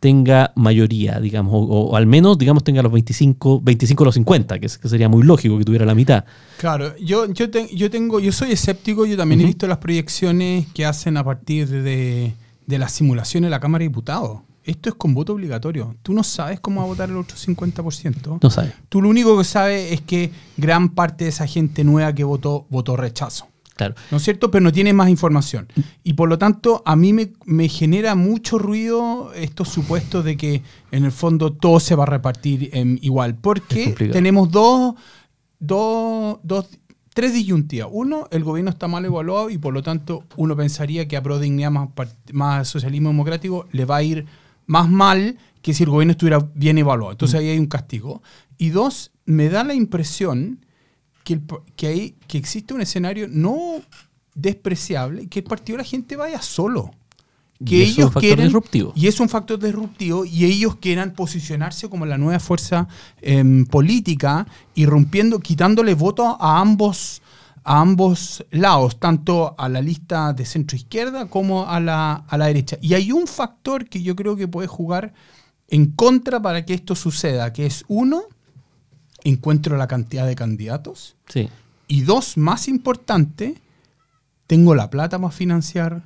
tenga 0.00 0.52
mayoría, 0.56 1.20
digamos, 1.20 1.52
o, 1.54 1.58
o 1.90 1.96
al 1.96 2.06
menos, 2.06 2.38
digamos, 2.38 2.64
tenga 2.64 2.82
los 2.82 2.90
25, 2.90 3.60
25 3.60 4.02
o 4.02 4.06
los 4.06 4.14
50, 4.14 4.58
que, 4.58 4.66
es- 4.66 4.78
que 4.78 4.88
sería 4.88 5.08
muy 5.08 5.22
lógico 5.22 5.58
que 5.58 5.64
tuviera 5.64 5.84
la 5.84 5.94
mitad. 5.94 6.24
Claro, 6.58 6.96
yo, 6.98 7.30
yo, 7.32 7.50
te- 7.50 7.68
yo 7.74 7.90
tengo, 7.90 8.18
yo 8.18 8.32
soy 8.32 8.52
escéptico, 8.52 9.04
yo 9.06 9.16
también 9.16 9.42
he 9.42 9.44
visto 9.44 9.66
las 9.66 9.78
proyecciones 9.78 10.66
que 10.72 10.86
hacen 10.86 11.16
a 11.18 11.24
partir 11.24 11.68
de, 11.68 12.34
de 12.66 12.78
las 12.78 12.92
simulaciones 12.92 13.46
de 13.48 13.50
la 13.50 13.60
Cámara 13.60 13.82
de 13.82 13.88
Diputados. 13.88 14.40
Esto 14.64 14.88
es 14.90 14.94
con 14.94 15.14
voto 15.14 15.32
obligatorio. 15.32 15.96
Tú 16.02 16.12
no 16.12 16.22
sabes 16.22 16.60
cómo 16.60 16.80
va 16.80 16.84
a 16.86 16.88
votar 16.88 17.08
el 17.10 17.16
otro 17.16 17.36
50%. 17.36 18.38
No 18.42 18.50
sabe. 18.50 18.72
Tú 18.88 19.00
lo 19.02 19.08
único 19.08 19.36
que 19.38 19.44
sabes 19.44 19.92
es 19.92 20.00
que 20.02 20.30
gran 20.56 20.90
parte 20.90 21.24
de 21.24 21.30
esa 21.30 21.46
gente 21.46 21.82
nueva 21.84 22.14
que 22.14 22.24
votó, 22.24 22.66
votó 22.70 22.96
rechazo. 22.96 23.46
Claro. 23.80 23.94
¿no 24.10 24.18
es 24.18 24.22
cierto? 24.22 24.50
Pero 24.50 24.62
no 24.62 24.72
tiene 24.72 24.92
más 24.92 25.08
información. 25.08 25.68
Y 26.04 26.12
por 26.12 26.28
lo 26.28 26.38
tanto, 26.38 26.82
a 26.84 26.96
mí 26.96 27.12
me, 27.12 27.32
me 27.46 27.68
genera 27.68 28.14
mucho 28.14 28.58
ruido 28.58 29.32
estos 29.34 29.68
supuestos 29.68 30.24
de 30.24 30.36
que 30.36 30.62
en 30.90 31.04
el 31.04 31.12
fondo 31.12 31.52
todo 31.52 31.80
se 31.80 31.94
va 31.94 32.02
a 32.02 32.06
repartir 32.06 32.70
igual. 33.00 33.36
Porque 33.36 33.94
tenemos 34.12 34.50
dos, 34.50 34.94
dos, 35.58 36.38
dos, 36.42 36.66
tres 37.14 37.32
disyuntivas. 37.32 37.88
Uno, 37.90 38.28
el 38.30 38.44
gobierno 38.44 38.70
está 38.70 38.86
mal 38.86 39.04
evaluado 39.04 39.50
y 39.50 39.58
por 39.58 39.72
lo 39.72 39.82
tanto 39.82 40.24
uno 40.36 40.56
pensaría 40.56 41.08
que 41.08 41.16
a 41.16 41.22
Pro 41.22 41.38
Dignidad 41.38 41.70
más, 41.70 41.88
más 42.32 42.68
socialismo 42.68 43.08
democrático 43.08 43.66
le 43.72 43.84
va 43.84 43.96
a 43.96 44.02
ir 44.02 44.26
más 44.66 44.88
mal 44.88 45.38
que 45.62 45.74
si 45.74 45.84
el 45.84 45.90
gobierno 45.90 46.12
estuviera 46.12 46.38
bien 46.54 46.78
evaluado. 46.78 47.12
Entonces 47.12 47.40
ahí 47.40 47.48
hay 47.48 47.58
un 47.58 47.66
castigo. 47.66 48.22
Y 48.58 48.70
dos, 48.70 49.10
me 49.24 49.48
da 49.48 49.64
la 49.64 49.74
impresión 49.74 50.64
que, 51.24 51.34
el 51.34 51.42
que, 51.76 51.86
hay, 51.86 52.14
que 52.26 52.38
existe 52.38 52.74
un 52.74 52.80
escenario 52.80 53.26
no 53.28 53.82
despreciable, 54.34 55.28
que 55.28 55.40
el 55.40 55.44
partido 55.44 55.76
de 55.76 55.84
la 55.84 55.88
gente 55.88 56.16
vaya 56.16 56.40
solo. 56.42 56.90
Que 57.64 57.76
Y 57.76 57.82
eso 57.82 57.90
es 57.90 57.90
un 57.90 58.02
ellos 58.02 58.12
factor 58.12 58.22
quieren, 58.22 58.44
disruptivo. 58.46 58.92
Y 58.96 59.06
es 59.06 59.20
un 59.20 59.28
factor 59.28 59.58
disruptivo 59.58 60.24
y 60.24 60.44
ellos 60.46 60.76
quieran 60.76 61.12
posicionarse 61.12 61.90
como 61.90 62.06
la 62.06 62.16
nueva 62.16 62.40
fuerza 62.40 62.88
em, 63.20 63.66
política, 63.66 64.46
irrumpiendo, 64.74 65.40
quitándole 65.40 65.92
votos 65.92 66.36
a 66.40 66.60
ambos, 66.60 67.20
a 67.62 67.80
ambos 67.80 68.46
lados, 68.50 68.98
tanto 68.98 69.54
a 69.58 69.68
la 69.68 69.82
lista 69.82 70.32
de 70.32 70.46
centro 70.46 70.76
izquierda 70.76 71.26
como 71.26 71.68
a 71.68 71.80
la, 71.80 72.24
a 72.28 72.38
la 72.38 72.46
derecha. 72.46 72.78
Y 72.80 72.94
hay 72.94 73.12
un 73.12 73.26
factor 73.26 73.86
que 73.86 74.02
yo 74.02 74.16
creo 74.16 74.36
que 74.36 74.48
puede 74.48 74.66
jugar 74.66 75.12
en 75.68 75.92
contra 75.92 76.40
para 76.40 76.64
que 76.64 76.72
esto 76.72 76.94
suceda, 76.94 77.52
que 77.52 77.66
es 77.66 77.84
uno, 77.88 78.22
encuentro 79.24 79.76
la 79.76 79.86
cantidad 79.88 80.26
de 80.26 80.34
candidatos. 80.34 81.16
Sí. 81.28 81.48
Y 81.88 82.02
dos, 82.02 82.36
más 82.36 82.68
importante, 82.68 83.56
tengo 84.46 84.74
la 84.74 84.90
plata 84.90 85.18
para 85.18 85.30
financiar 85.32 86.02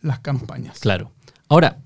las 0.00 0.20
campañas. 0.20 0.78
Claro. 0.80 1.10
Ahora, 1.48 1.78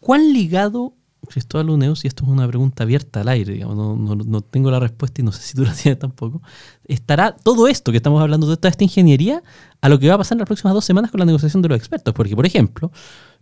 ¿cuán 0.00 0.32
ligado, 0.32 0.94
Cristóbal 1.28 1.70
Uneus, 1.70 2.04
y 2.04 2.08
esto 2.08 2.24
es 2.24 2.30
una 2.30 2.46
pregunta 2.48 2.82
abierta 2.82 3.20
al 3.20 3.28
aire, 3.28 3.52
digamos, 3.54 3.76
no, 3.76 3.94
no- 3.96 4.24
no 4.24 4.40
tengo 4.40 4.70
la 4.70 4.80
respuesta 4.80 5.20
y 5.20 5.24
no 5.24 5.32
sé 5.32 5.42
si 5.42 5.54
tú 5.54 5.62
la 5.64 5.72
tienes 5.74 5.98
tampoco, 5.98 6.42
estará 6.84 7.36
todo 7.36 7.68
esto 7.68 7.90
que 7.92 7.98
estamos 7.98 8.20
hablando, 8.22 8.48
de 8.48 8.56
toda 8.56 8.70
esta 8.70 8.84
ingeniería, 8.84 9.42
a 9.80 9.88
lo 9.88 9.98
que 9.98 10.08
va 10.08 10.14
a 10.14 10.18
pasar 10.18 10.36
en 10.36 10.40
las 10.40 10.46
próximas 10.46 10.74
dos 10.74 10.84
semanas 10.84 11.10
con 11.10 11.18
la 11.20 11.26
negociación 11.26 11.62
de 11.62 11.68
los 11.68 11.78
expertos? 11.78 12.14
Porque, 12.14 12.34
por 12.34 12.46
ejemplo, 12.46 12.90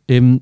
em, 0.06 0.40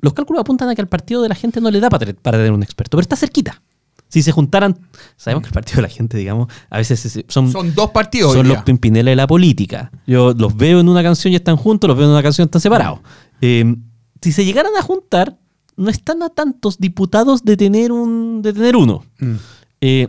los 0.00 0.12
cálculos 0.12 0.40
apuntan 0.40 0.68
a 0.68 0.74
que 0.74 0.80
al 0.80 0.88
partido 0.88 1.22
de 1.22 1.28
la 1.28 1.34
gente 1.34 1.60
no 1.60 1.70
le 1.70 1.80
da 1.80 1.90
para, 1.90 2.12
para 2.12 2.38
tener 2.38 2.52
un 2.52 2.62
experto, 2.62 2.96
pero 2.96 3.02
está 3.02 3.16
cerquita. 3.16 3.60
Si 4.08 4.22
se 4.22 4.32
juntaran, 4.32 4.78
sabemos 5.16 5.42
que 5.42 5.48
el 5.48 5.52
partido 5.54 5.76
de 5.76 5.82
la 5.82 5.88
gente, 5.88 6.16
digamos, 6.16 6.48
a 6.70 6.78
veces 6.78 7.24
son, 7.28 7.52
Son 7.52 7.74
dos 7.74 7.90
partidos. 7.90 8.32
son 8.32 8.48
los. 8.48 8.62
Pimpinela 8.62 9.10
de 9.10 9.16
la 9.16 9.26
política. 9.26 9.90
Yo 10.06 10.32
los 10.32 10.56
veo 10.56 10.80
en 10.80 10.88
una 10.88 11.02
canción 11.02 11.32
y 11.32 11.36
están 11.36 11.56
juntos, 11.56 11.88
los 11.88 11.96
veo 11.96 12.06
en 12.06 12.12
una 12.12 12.22
canción 12.22 12.44
y 12.44 12.46
están 12.46 12.60
separados. 12.60 13.00
Eh, 13.40 13.76
si 14.22 14.32
se 14.32 14.44
llegaran 14.44 14.72
a 14.78 14.82
juntar, 14.82 15.36
no 15.76 15.90
están 15.90 16.22
a 16.22 16.30
tantos 16.30 16.78
diputados 16.78 17.44
de 17.44 17.56
tener, 17.56 17.92
un, 17.92 18.40
de 18.42 18.52
tener 18.52 18.76
uno. 18.76 19.04
Mm. 19.20 19.34
Eh, 19.80 20.08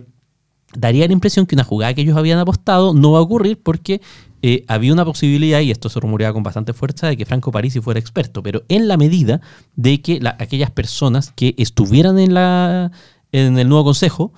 daría 0.74 1.06
la 1.08 1.14
impresión 1.14 1.46
que 1.46 1.56
una 1.56 1.64
jugada 1.64 1.94
que 1.94 2.02
ellos 2.02 2.18
habían 2.18 2.40
apostado 2.40 2.94
no 2.94 3.12
va 3.12 3.20
a 3.20 3.22
ocurrir 3.22 3.60
porque 3.62 4.02
eh, 4.42 4.64
había 4.68 4.94
una 4.94 5.04
posibilidad, 5.04 5.60
y 5.60 5.70
esto 5.72 5.90
se 5.90 6.00
rumoreaba 6.00 6.34
con 6.34 6.44
bastante 6.44 6.72
fuerza, 6.74 7.08
de 7.08 7.18
que 7.18 7.26
Franco 7.26 7.52
Parisi 7.52 7.82
fuera 7.82 8.00
experto, 8.00 8.42
pero 8.42 8.64
en 8.70 8.88
la 8.88 8.96
medida 8.96 9.42
de 9.76 10.02
que 10.02 10.20
la- 10.22 10.38
aquellas 10.40 10.72
personas 10.72 11.34
que 11.36 11.54
estuvieran 11.58 12.18
en, 12.20 12.34
la, 12.34 12.92
en 13.32 13.58
el 13.60 13.68
nuevo 13.70 13.84
consejo 13.86 14.34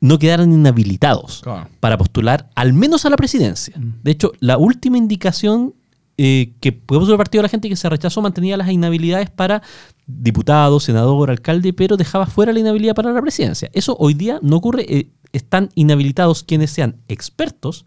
no 0.00 0.18
quedaran 0.18 0.50
inhabilitados 0.52 1.40
Claro. 1.42 1.68
para 1.78 1.98
postular 1.98 2.48
al 2.54 2.72
menos 2.72 3.04
a 3.04 3.10
la 3.10 3.16
presidencia. 3.16 3.74
De 4.02 4.10
hecho, 4.10 4.32
la 4.40 4.56
última 4.56 4.96
indicación 4.96 5.74
eh, 6.22 6.52
que 6.60 6.72
puso 6.72 7.12
el 7.12 7.16
partido 7.18 7.40
de 7.40 7.44
la 7.44 7.48
gente 7.48 7.68
que 7.68 7.76
se 7.76 7.88
rechazó 7.88 8.20
mantenía 8.20 8.56
las 8.58 8.68
inhabilidades 8.70 9.30
para 9.30 9.62
diputado, 10.06 10.78
senador, 10.80 11.30
alcalde, 11.30 11.72
pero 11.72 11.96
dejaba 11.96 12.26
fuera 12.26 12.52
la 12.52 12.60
inhabilidad 12.60 12.94
para 12.94 13.12
la 13.12 13.22
presidencia. 13.22 13.70
Eso 13.72 13.96
hoy 13.98 14.14
día 14.14 14.38
no 14.42 14.56
ocurre. 14.56 14.84
eh, 14.88 15.10
están 15.32 15.68
inhabilitados 15.76 16.42
quienes 16.42 16.72
sean 16.72 16.96
expertos 17.08 17.86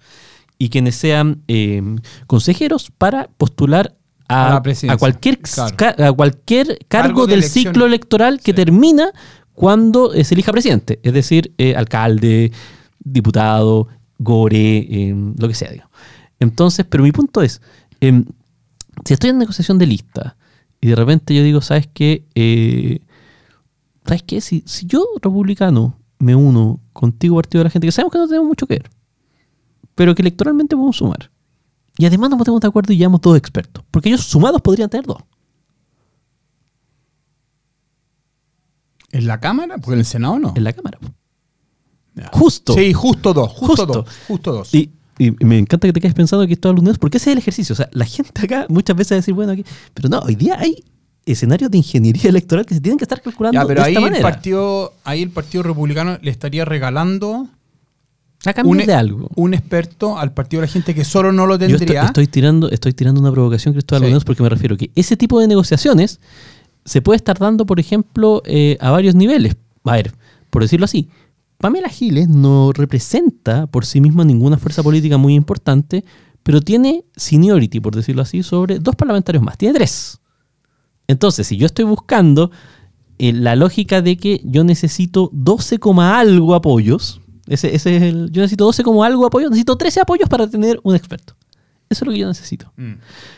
y 0.58 0.70
quienes 0.70 0.96
sean 0.96 1.42
eh, 1.48 1.82
consejeros 2.26 2.90
para 2.98 3.28
postular 3.38 3.96
A 4.30 4.56
a, 4.56 4.98
cualquier, 4.98 5.40
claro. 5.40 5.76
ca- 5.76 5.96
a 6.08 6.12
cualquier 6.14 6.68
cargo, 6.88 7.08
Cargo 7.08 7.28
de 7.28 7.32
del 7.32 7.40
elección. 7.40 7.66
ciclo 7.66 7.86
electoral 7.86 8.38
que 8.40 8.52
Sí. 8.52 8.56
termina 8.56 9.12
cuando 9.54 10.14
eh, 10.14 10.24
se 10.24 10.34
elija 10.34 10.52
presidente, 10.52 11.00
es 11.04 11.14
decir, 11.14 11.54
eh, 11.58 11.76
alcalde, 11.76 12.52
diputado, 13.00 13.88
gore, 14.18 14.78
eh, 14.78 15.16
lo 15.38 15.48
que 15.48 15.54
sea. 15.54 15.72
digo. 15.72 15.90
Entonces, 16.40 16.86
pero 16.90 17.04
mi 17.04 17.12
punto 17.12 17.42
es, 17.42 17.62
em, 18.02 18.26
si 19.06 19.14
estoy 19.14 19.30
en 19.30 19.38
negociación 19.38 19.78
de 19.78 19.88
lista 19.88 20.36
y 20.82 20.88
de 20.88 20.96
repente 20.96 21.34
yo 21.34 21.44
digo, 21.44 21.62
¿sabes 21.62 21.88
qué? 21.94 22.26
Eh, 22.36 23.00
¿Sabes 24.06 24.24
qué? 24.24 24.42
Si, 24.42 24.64
si 24.66 24.86
yo, 24.86 25.06
republicano, 25.22 25.98
me 26.20 26.36
uno 26.36 26.80
contigo, 26.92 27.36
partido 27.38 27.60
de 27.62 27.66
la 27.66 27.70
gente, 27.70 27.88
que 27.88 27.92
sabemos 27.92 28.12
que 28.12 28.18
no 28.20 28.28
tenemos 28.28 28.48
mucho 28.48 28.68
que 28.68 28.76
ver, 28.76 28.90
pero 29.96 30.14
que 30.16 30.22
electoralmente 30.22 30.76
podemos 30.76 30.98
sumar. 30.98 31.32
Y 31.98 32.06
además 32.06 32.32
nos 32.32 32.40
ponemos 32.40 32.60
de 32.60 32.68
acuerdo 32.68 32.92
y 32.92 32.98
llevamos 32.98 33.22
dos 33.22 33.38
expertos, 33.38 33.84
porque 33.92 34.10
ellos 34.10 34.22
sumados 34.22 34.62
podrían 34.62 34.90
tener 34.90 35.06
dos. 35.06 35.24
¿En 39.14 39.28
la 39.28 39.40
Cámara? 39.40 39.78
Porque 39.78 39.94
en 39.94 40.00
el 40.00 40.06
Senado 40.06 40.38
no. 40.40 40.54
en 40.56 40.64
la 40.64 40.74
Cámara. 40.74 41.00
Ya. 42.16 42.30
Justo. 42.34 42.74
Sí, 42.74 42.92
justo 42.94 43.34
dos. 43.34 43.50
Justo, 43.52 43.68
Justo. 43.68 43.86
dos. 43.86 44.06
Justo 44.28 44.52
dos. 44.52 44.74
Y, 44.74 44.92
y 45.18 45.32
me 45.46 45.58
encanta 45.58 45.88
que 45.88 45.94
te 45.94 46.02
quedes 46.02 46.14
pensando 46.14 46.46
que 46.46 46.54
esto 46.54 46.70
es 46.70 46.76
lunes, 46.76 46.98
porque 46.98 47.18
ese 47.18 47.30
es 47.30 47.34
el 47.34 47.38
ejercicio. 47.40 47.74
O 47.74 47.76
sea, 47.76 47.90
la 47.94 48.06
gente 48.06 48.42
acá 48.44 48.66
muchas 48.70 48.96
veces 48.98 49.12
va 49.14 49.16
a 49.16 49.20
decir, 49.20 49.34
bueno, 49.34 49.52
aquí. 49.54 49.64
Pero 49.94 50.10
no, 50.10 50.20
hoy 50.20 50.36
día 50.36 50.58
hay 50.60 50.84
escenarios 51.26 51.72
de 51.72 51.78
ingeniería 51.78 52.24
electoral 52.30 52.66
que 52.66 52.76
se 52.76 52.82
tienen 52.82 52.98
que 52.98 53.06
estar 53.06 53.22
calculando 53.22 53.60
Ya, 53.60 53.66
pero 53.66 53.82
de 53.82 53.88
ahí 53.88 53.94
esta 53.94 54.00
el, 54.06 54.12
manera. 54.12 54.30
partido, 54.30 54.94
ahí 55.06 55.22
el 55.24 55.30
Partido 55.30 55.64
Republicano 55.64 56.18
le 56.22 56.32
estaría 56.32 56.66
regalando 56.66 57.48
a 58.46 58.54
cambio 58.54 58.72
un, 58.72 58.86
de 58.86 58.94
algo. 58.94 59.30
un 59.36 59.54
experto 59.54 60.18
al 60.20 60.34
Partido 60.34 60.60
de 60.62 60.68
la 60.68 60.74
Gente 60.74 60.94
que 60.94 61.06
solo 61.06 61.32
no 61.32 61.46
lo 61.48 61.58
Yo 61.58 61.66
estoy, 61.68 61.78
tendría. 61.80 62.04
estoy 62.06 62.28
tirando, 62.28 62.70
estoy 62.70 62.94
tirando 62.94 63.22
una 63.22 63.32
provocación, 63.32 63.74
Cristóbal 63.74 64.12
Sí. 64.12 64.26
Porque 64.26 64.44
me 64.44 64.50
refiero 64.50 64.76
que 64.76 64.92
ese 64.96 65.16
tipo 65.16 65.40
de 65.40 65.48
negociaciones 65.48 66.20
se 66.86 67.02
puede 67.02 67.18
estar 67.18 67.38
dando, 67.40 67.66
por 67.66 67.80
ejemplo, 67.80 68.42
eh, 68.46 68.78
a 68.80 68.92
varios 68.92 69.16
niveles. 69.16 69.56
A 69.84 69.94
ver, 69.94 70.14
por 70.50 70.62
decirlo 70.62 70.86
así, 70.86 71.10
Pamela 71.58 71.90
Giles 71.90 72.28
no 72.28 72.72
representa 72.74 73.68
por 73.68 73.86
sí 73.86 74.02
misma 74.02 74.26
ninguna 74.26 74.58
fuerza 74.58 74.84
política 74.84 75.18
muy 75.18 75.36
importante, 75.36 76.04
pero 76.44 76.62
tiene 76.62 77.06
seniority, 77.16 77.80
por 77.80 77.96
decirlo 77.96 78.22
así, 78.22 78.44
sobre 78.44 78.80
dos 78.80 78.96
parlamentarios 78.96 79.44
más. 79.44 79.58
Tiene 79.58 79.74
tres. 79.74 80.20
Entonces, 81.08 81.48
si 81.48 81.58
yo 81.58 81.66
estoy 81.66 81.86
buscando 81.86 82.52
eh, 83.18 83.34
la 83.34 83.56
lógica 83.56 84.02
de 84.02 84.18
que 84.18 84.42
yo 84.44 84.64
necesito 84.64 85.30
12, 85.32 85.80
coma 85.80 86.20
algo 86.20 86.56
apoyos, 86.56 87.22
ese, 87.48 87.76
ese 87.76 87.98
es 87.98 88.04
el, 88.04 88.32
yo 88.32 88.42
necesito 88.42 88.66
12 88.66 88.84
como 88.84 89.04
algo 89.04 89.26
apoyos, 89.26 89.50
necesito 89.50 89.76
13 89.76 90.02
apoyos 90.02 90.30
para 90.30 90.48
tener 90.48 90.80
un 90.84 90.96
experto. 90.96 91.36
Eso 91.90 92.06
es 92.06 92.08
lo 92.08 92.14
que 92.14 92.20
yo 92.20 92.28
necesito. 92.28 92.72
Mm. 92.78 92.94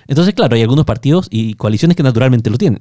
Entonces, 0.07 0.33
claro, 0.33 0.55
hay 0.55 0.61
algunos 0.61 0.85
partidos 0.85 1.27
y 1.29 1.55
coaliciones 1.55 1.97
que 1.97 2.03
naturalmente 2.03 2.49
lo 2.49 2.57
tienen. 2.57 2.79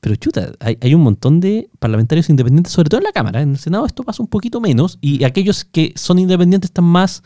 Pero 0.00 0.16
chuta, 0.16 0.52
hay, 0.60 0.78
hay 0.80 0.94
un 0.94 1.02
montón 1.02 1.40
de 1.40 1.68
parlamentarios 1.78 2.30
independientes, 2.30 2.72
sobre 2.72 2.88
todo 2.88 3.00
en 3.00 3.04
la 3.04 3.12
Cámara. 3.12 3.42
En 3.42 3.50
el 3.50 3.58
Senado 3.58 3.84
esto 3.86 4.02
pasa 4.02 4.22
un 4.22 4.28
poquito 4.28 4.60
menos 4.60 4.98
y 5.00 5.24
aquellos 5.24 5.64
que 5.64 5.92
son 5.96 6.18
independientes 6.18 6.70
están 6.70 6.84
más 6.84 7.22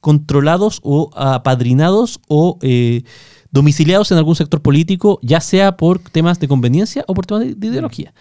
controlados 0.00 0.80
o 0.82 1.10
apadrinados 1.14 2.20
o 2.28 2.58
eh, 2.62 3.02
domiciliados 3.50 4.10
en 4.12 4.18
algún 4.18 4.36
sector 4.36 4.62
político, 4.62 5.18
ya 5.22 5.40
sea 5.40 5.76
por 5.76 5.98
temas 5.98 6.40
de 6.40 6.48
conveniencia 6.48 7.04
o 7.06 7.14
por 7.14 7.26
temas 7.26 7.44
de, 7.44 7.54
de 7.54 7.66
ideología. 7.66 8.12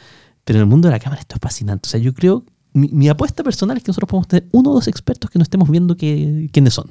Pero 0.44 0.60
en 0.60 0.62
el 0.62 0.70
mundo 0.70 0.88
de 0.88 0.94
la 0.94 1.00
Cámara 1.00 1.22
esto 1.22 1.36
es 1.36 1.42
fascinante. 1.42 1.88
O 1.88 1.90
sea, 1.90 2.00
yo 2.00 2.14
creo, 2.14 2.44
mi, 2.74 3.10
apuesta 3.10 3.44
personal 3.44 3.78
es 3.78 3.84
que 3.84 3.90
nosotros 3.90 4.10
podemos 4.10 4.28
tener 4.28 4.48
uno 4.52 4.72
o 4.72 4.74
dos 4.74 4.88
expertos 4.88 5.30
que 5.30 5.40
no 5.40 5.44
estemos 5.44 5.70
viendo 5.70 5.98
quiénes 5.98 6.74
son. 6.74 6.90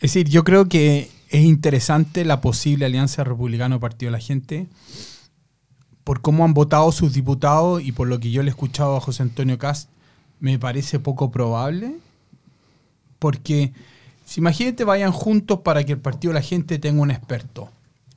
Es 0.00 0.12
decir, 0.12 0.28
yo 0.28 0.44
creo 0.44 0.68
que 0.68 1.10
es 1.30 1.44
interesante 1.44 2.24
la 2.24 2.40
posible 2.40 2.86
alianza 2.86 3.24
republicano-partido 3.24 4.10
de 4.10 4.18
la 4.18 4.24
gente 4.24 4.66
por 6.08 6.22
cómo 6.22 6.46
han 6.46 6.54
votado 6.54 6.90
sus 6.90 7.12
diputados 7.12 7.82
y 7.82 7.92
por 7.92 8.08
lo 8.08 8.18
que 8.18 8.30
yo 8.30 8.42
le 8.42 8.48
he 8.48 8.50
escuchado 8.50 8.96
a 8.96 9.00
José 9.00 9.22
Antonio 9.22 9.58
Cast, 9.58 9.90
me 10.40 10.58
parece 10.58 10.98
poco 10.98 11.30
probable. 11.30 11.98
Porque 13.18 13.74
si 14.24 14.40
imagínate 14.40 14.84
vayan 14.84 15.12
juntos 15.12 15.60
para 15.60 15.84
que 15.84 15.92
el 15.92 15.98
partido 15.98 16.32
de 16.32 16.40
la 16.40 16.46
gente 16.46 16.78
tenga 16.78 17.02
un 17.02 17.10
experto. 17.10 17.68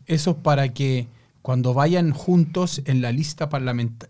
Eso 0.06 0.32
es 0.32 0.38
para 0.38 0.70
que 0.70 1.08
cuando 1.42 1.74
vayan 1.74 2.12
juntos 2.12 2.82
en 2.86 3.02
la 3.02 3.12
lista 3.12 3.50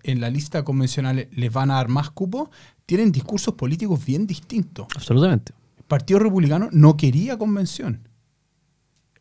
en 0.04 0.22
la 0.22 0.30
lista 0.30 0.64
convencional 0.64 1.28
les 1.32 1.52
van 1.52 1.72
a 1.72 1.76
dar 1.76 1.88
más 1.88 2.12
cupos, 2.12 2.50
tienen 2.86 3.12
discursos 3.12 3.56
políticos 3.56 4.06
bien 4.06 4.28
distintos. 4.28 4.86
Absolutamente. 4.96 5.54
El 5.80 5.86
Partido 5.86 6.20
Republicano 6.20 6.70
no 6.72 6.98
quería 6.98 7.36
convención. 7.36 8.11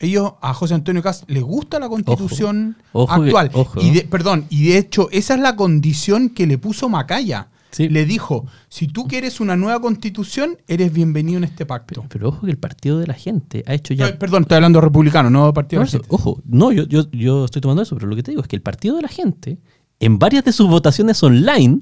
Ellos, 0.00 0.32
a 0.40 0.54
José 0.54 0.74
Antonio 0.74 1.02
Cast, 1.02 1.28
les 1.30 1.42
gusta 1.42 1.78
la 1.78 1.88
constitución 1.88 2.76
Ojo 2.92 3.12
actual. 3.12 3.50
ojo. 3.52 3.80
Y 3.82 3.90
de- 3.90 4.02
perdón, 4.02 4.46
y 4.48 4.64
de 4.70 4.78
hecho, 4.78 5.08
esa 5.12 5.34
es 5.34 5.40
la 5.40 5.54
condición 5.56 6.30
que 6.30 6.46
le 6.46 6.58
puso 6.58 6.88
Macaya. 6.88 7.48
Sí. 7.72 7.88
le 7.88 8.04
dijo, 8.04 8.46
si 8.68 8.88
tú 8.88 9.06
quieres 9.06 9.38
una 9.38 9.56
nueva 9.56 9.80
constitución, 9.80 10.56
eres 10.66 10.92
bienvenido 10.92 11.38
en 11.38 11.44
este 11.44 11.64
pacto. 11.64 11.86
Pero, 11.86 12.08
pero 12.08 12.28
ojo 12.30 12.44
que 12.44 12.50
el 12.50 12.58
partido 12.58 12.98
de 12.98 13.06
la 13.06 13.14
gente 13.14 13.62
ha 13.64 13.74
hecho 13.74 13.94
ya. 13.94 14.18
Perdón, 14.18 14.42
estoy 14.42 14.56
hablando 14.56 14.80
republicano, 14.80 15.30
no 15.30 15.54
partido 15.54 15.78
de 15.78 15.84
la 15.84 15.88
eso, 15.88 15.98
gente. 15.98 16.08
ojo, 16.12 16.42
no, 16.46 16.72
yo, 16.72 16.82
yo, 16.88 17.08
yo 17.12 17.44
estoy 17.44 17.62
tomando 17.62 17.82
eso, 17.82 17.94
pero 17.94 18.08
lo 18.08 18.16
que 18.16 18.24
te 18.24 18.32
digo 18.32 18.42
es 18.42 18.48
que 18.48 18.56
el 18.56 18.62
partido 18.62 18.96
de 18.96 19.02
la 19.02 19.08
gente, 19.08 19.58
en 20.00 20.18
varias 20.18 20.44
de 20.44 20.52
sus 20.52 20.68
votaciones 20.68 21.22
online, 21.22 21.78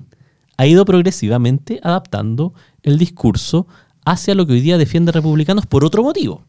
ha 0.59 0.67
ido 0.67 0.85
progresivamente 0.85 1.81
adaptando 1.83 2.53
el 2.83 2.99
discurso 2.99 3.67
hacia 4.05 4.35
lo 4.35 4.47
que 4.47 4.53
hoy 4.53 4.61
día 4.61 4.77
defiende 4.77 5.11
republicanos 5.11 5.65
por 5.65 5.87
otro 5.87 6.03
motivo. 6.03 6.45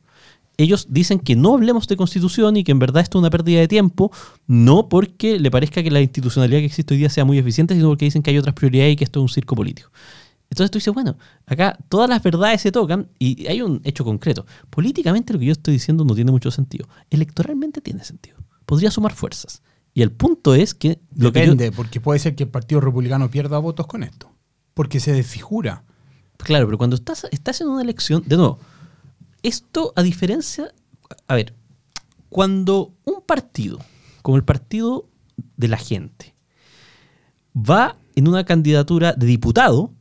Ellos 0.60 0.88
dicen 0.90 1.20
que 1.20 1.36
no 1.38 1.54
hablemos 1.54 1.88
de 1.88 1.96
constitución 1.96 2.58
y 2.58 2.64
que 2.66 2.72
en 2.74 2.80
verdad 2.80 3.02
esto 3.02 3.18
es 3.18 3.22
una 3.22 3.30
pérdida 3.30 3.62
de 3.62 3.68
tiempo, 3.70 4.12
no 4.46 4.90
porque 4.90 5.40
le 5.40 5.50
parezca 5.50 5.82
que 5.82 5.90
la 5.90 6.02
institucionalidad 6.02 6.60
que 6.60 6.66
existe 6.66 6.94
hoy 6.94 6.98
día 7.00 7.10
sea 7.10 7.24
muy 7.24 7.38
eficiente, 7.38 7.74
sino 7.76 7.88
porque 7.88 8.04
dicen 8.06 8.22
que 8.22 8.32
hay 8.32 8.38
otras 8.38 8.54
prioridades 8.56 8.94
y 8.94 8.96
que 8.98 9.06
esto 9.06 9.20
es 9.20 9.22
un 9.22 9.30
circo 9.30 9.56
político. 9.56 9.90
Entonces 10.50 10.70
tú 10.70 10.78
dices, 10.80 10.94
bueno, 10.94 11.16
acá 11.46 11.78
todas 11.88 12.10
las 12.10 12.22
verdades 12.22 12.60
se 12.62 12.72
tocan 12.74 13.08
y 13.20 13.48
hay 13.48 13.62
un 13.62 13.80
hecho 13.86 14.04
concreto. 14.04 14.46
Políticamente 14.70 15.32
lo 15.32 15.40
que 15.40 15.46
yo 15.46 15.52
estoy 15.54 15.76
diciendo 15.76 16.04
no 16.04 16.14
tiene 16.14 16.32
mucho 16.32 16.52
sentido. 16.52 16.90
Electoralmente 17.10 17.80
tiene 17.82 18.04
sentido. 18.04 18.38
Podría 18.66 18.92
sumar 18.92 19.14
fuerzas. 19.14 19.62
Y 19.94 20.02
el 20.02 20.12
punto 20.12 20.56
es 20.56 20.74
que... 20.74 21.00
Lo 21.16 21.32
que 21.32 21.40
yo- 21.46 21.52
Depende, 21.54 21.72
porque 21.72 22.02
puede 22.02 22.20
ser 22.20 22.36
que 22.36 22.44
el 22.44 22.50
Partido 22.50 22.82
Republicano 22.82 23.32
pierda 23.32 23.60
votos 23.60 23.88
con 23.88 24.04
esto. 24.04 24.32
Porque 24.74 25.00
se 25.00 25.14
desfigura. 25.14 25.84
Claro, 26.38 26.66
pero 26.66 26.78
cuando 26.78 26.96
estás, 26.96 27.28
estás 27.32 27.62
en 27.62 27.68
una 27.70 27.82
elección, 27.82 28.24
de 28.26 28.36
nuevo, 28.38 28.60
esto 29.44 29.94
a 29.96 30.04
diferencia, 30.04 30.74
a 31.28 31.36
ver, 31.36 31.54
cuando 32.30 32.94
un 33.06 33.22
partido, 33.26 33.80
como 34.22 34.38
el 34.38 34.44
partido 34.44 35.06
de 35.58 35.68
la 35.68 35.78
gente, 35.78 36.36
va 37.56 37.98
en 38.16 38.28
una 38.28 38.44
candidatura 38.44 39.14
de 39.14 39.26
diputado, 39.26 39.92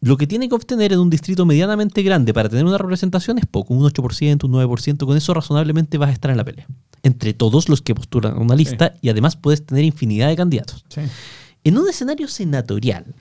lo 0.00 0.16
que 0.16 0.26
tiene 0.26 0.48
que 0.48 0.54
obtener 0.54 0.92
en 0.92 1.00
un 1.00 1.10
distrito 1.10 1.44
medianamente 1.44 2.02
grande 2.02 2.32
para 2.32 2.48
tener 2.48 2.64
una 2.64 2.78
representación 2.78 3.38
es 3.38 3.46
poco, 3.46 3.74
un 3.74 3.82
8%, 3.84 4.44
un 4.44 4.52
9%, 4.52 5.06
con 5.06 5.16
eso 5.16 5.34
razonablemente 5.34 5.98
vas 5.98 6.10
a 6.10 6.12
estar 6.12 6.30
en 6.30 6.36
la 6.36 6.44
pelea. 6.44 6.66
Entre 7.02 7.34
todos 7.34 7.68
los 7.68 7.82
que 7.82 7.94
postulan 7.94 8.34
a 8.34 8.40
una 8.40 8.54
lista 8.54 8.94
y 9.00 9.08
además 9.08 9.36
puedes 9.36 9.64
tener 9.64 9.84
infinidad 9.84 10.28
de 10.28 10.36
candidatos. 10.36 10.84
Sí. 10.88 11.00
En 11.64 11.78
un 11.78 11.88
escenario 11.88 12.28
senatorial, 12.28 13.14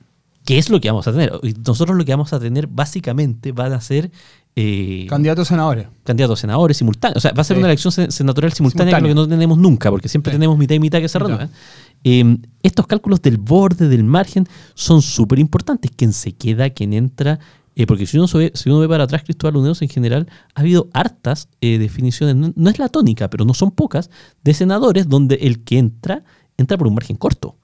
que 0.45 0.57
es 0.57 0.69
lo 0.69 0.79
que 0.79 0.89
vamos 0.89 1.07
a 1.07 1.11
tener, 1.11 1.31
nosotros 1.65 1.97
lo 1.97 2.05
que 2.05 2.13
vamos 2.13 2.31
a 2.33 2.39
tener 2.39 2.67
básicamente 2.67 3.51
van 3.51 3.73
a 3.73 3.81
ser 3.81 4.11
eh, 4.59 5.05
Candidatos 5.07 5.47
a 5.47 5.49
senadores. 5.49 5.87
candidatos 6.03 6.39
a 6.39 6.41
senadores 6.41 6.77
simultáneos. 6.77 7.17
O 7.17 7.19
sea, 7.21 7.31
va 7.31 7.41
a 7.41 7.43
ser 7.43 7.57
Sí. 7.57 7.59
una 7.59 7.67
elección 7.67 7.91
sen- 7.91 8.09
senatorial 8.09 8.53
simultánea, 8.53 8.91
Simultánea. 8.97 9.09
que 9.13 9.15
lo 9.15 9.21
que 9.23 9.29
no 9.29 9.35
tenemos 9.35 9.57
nunca, 9.59 9.91
porque 9.91 10.09
siempre 10.09 10.31
Sí. 10.31 10.35
tenemos 10.37 10.57
mitad 10.57 10.73
y 10.73 10.79
mitad 10.79 10.99
que 10.99 11.07
se 11.09 11.19
Mitad. 11.19 11.27
renuevan. 11.29 11.51
Eh, 12.03 12.37
estos 12.63 12.87
cálculos 12.87 13.21
del 13.21 13.37
borde, 13.37 13.87
del 13.87 14.03
margen, 14.03 14.47
son 14.73 15.01
súper 15.03 15.37
importantes. 15.39 15.91
Quién 15.95 16.11
se 16.13 16.31
queda, 16.33 16.69
quién 16.71 16.93
entra. 16.93 17.39
eh, 17.79 17.85
porque 17.85 18.07
si 18.07 18.17
uno, 18.17 18.25
ve, 18.33 18.51
si 18.55 18.69
uno 18.71 18.79
ve 18.79 18.89
para 18.89 19.03
atrás, 19.03 19.21
Cristóbal 19.23 19.57
Unidos 19.57 19.83
en 19.83 19.89
general, 19.89 20.27
ha 20.55 20.61
habido 20.61 20.89
hartas 20.93 21.47
eh, 21.61 21.77
definiciones, 21.77 22.35
no, 22.35 22.51
no 22.55 22.69
es 22.71 22.79
la 22.79 22.89
tónica, 22.89 23.29
pero 23.29 23.45
no 23.45 23.53
son 23.53 23.69
pocas, 23.69 24.09
de 24.43 24.55
senadores 24.55 25.07
donde 25.07 25.35
el 25.35 25.63
que 25.63 25.77
entra, 25.77 26.23
entra 26.57 26.75
por 26.75 26.87
un 26.87 26.95
margen 26.95 27.17
corto. 27.17 27.55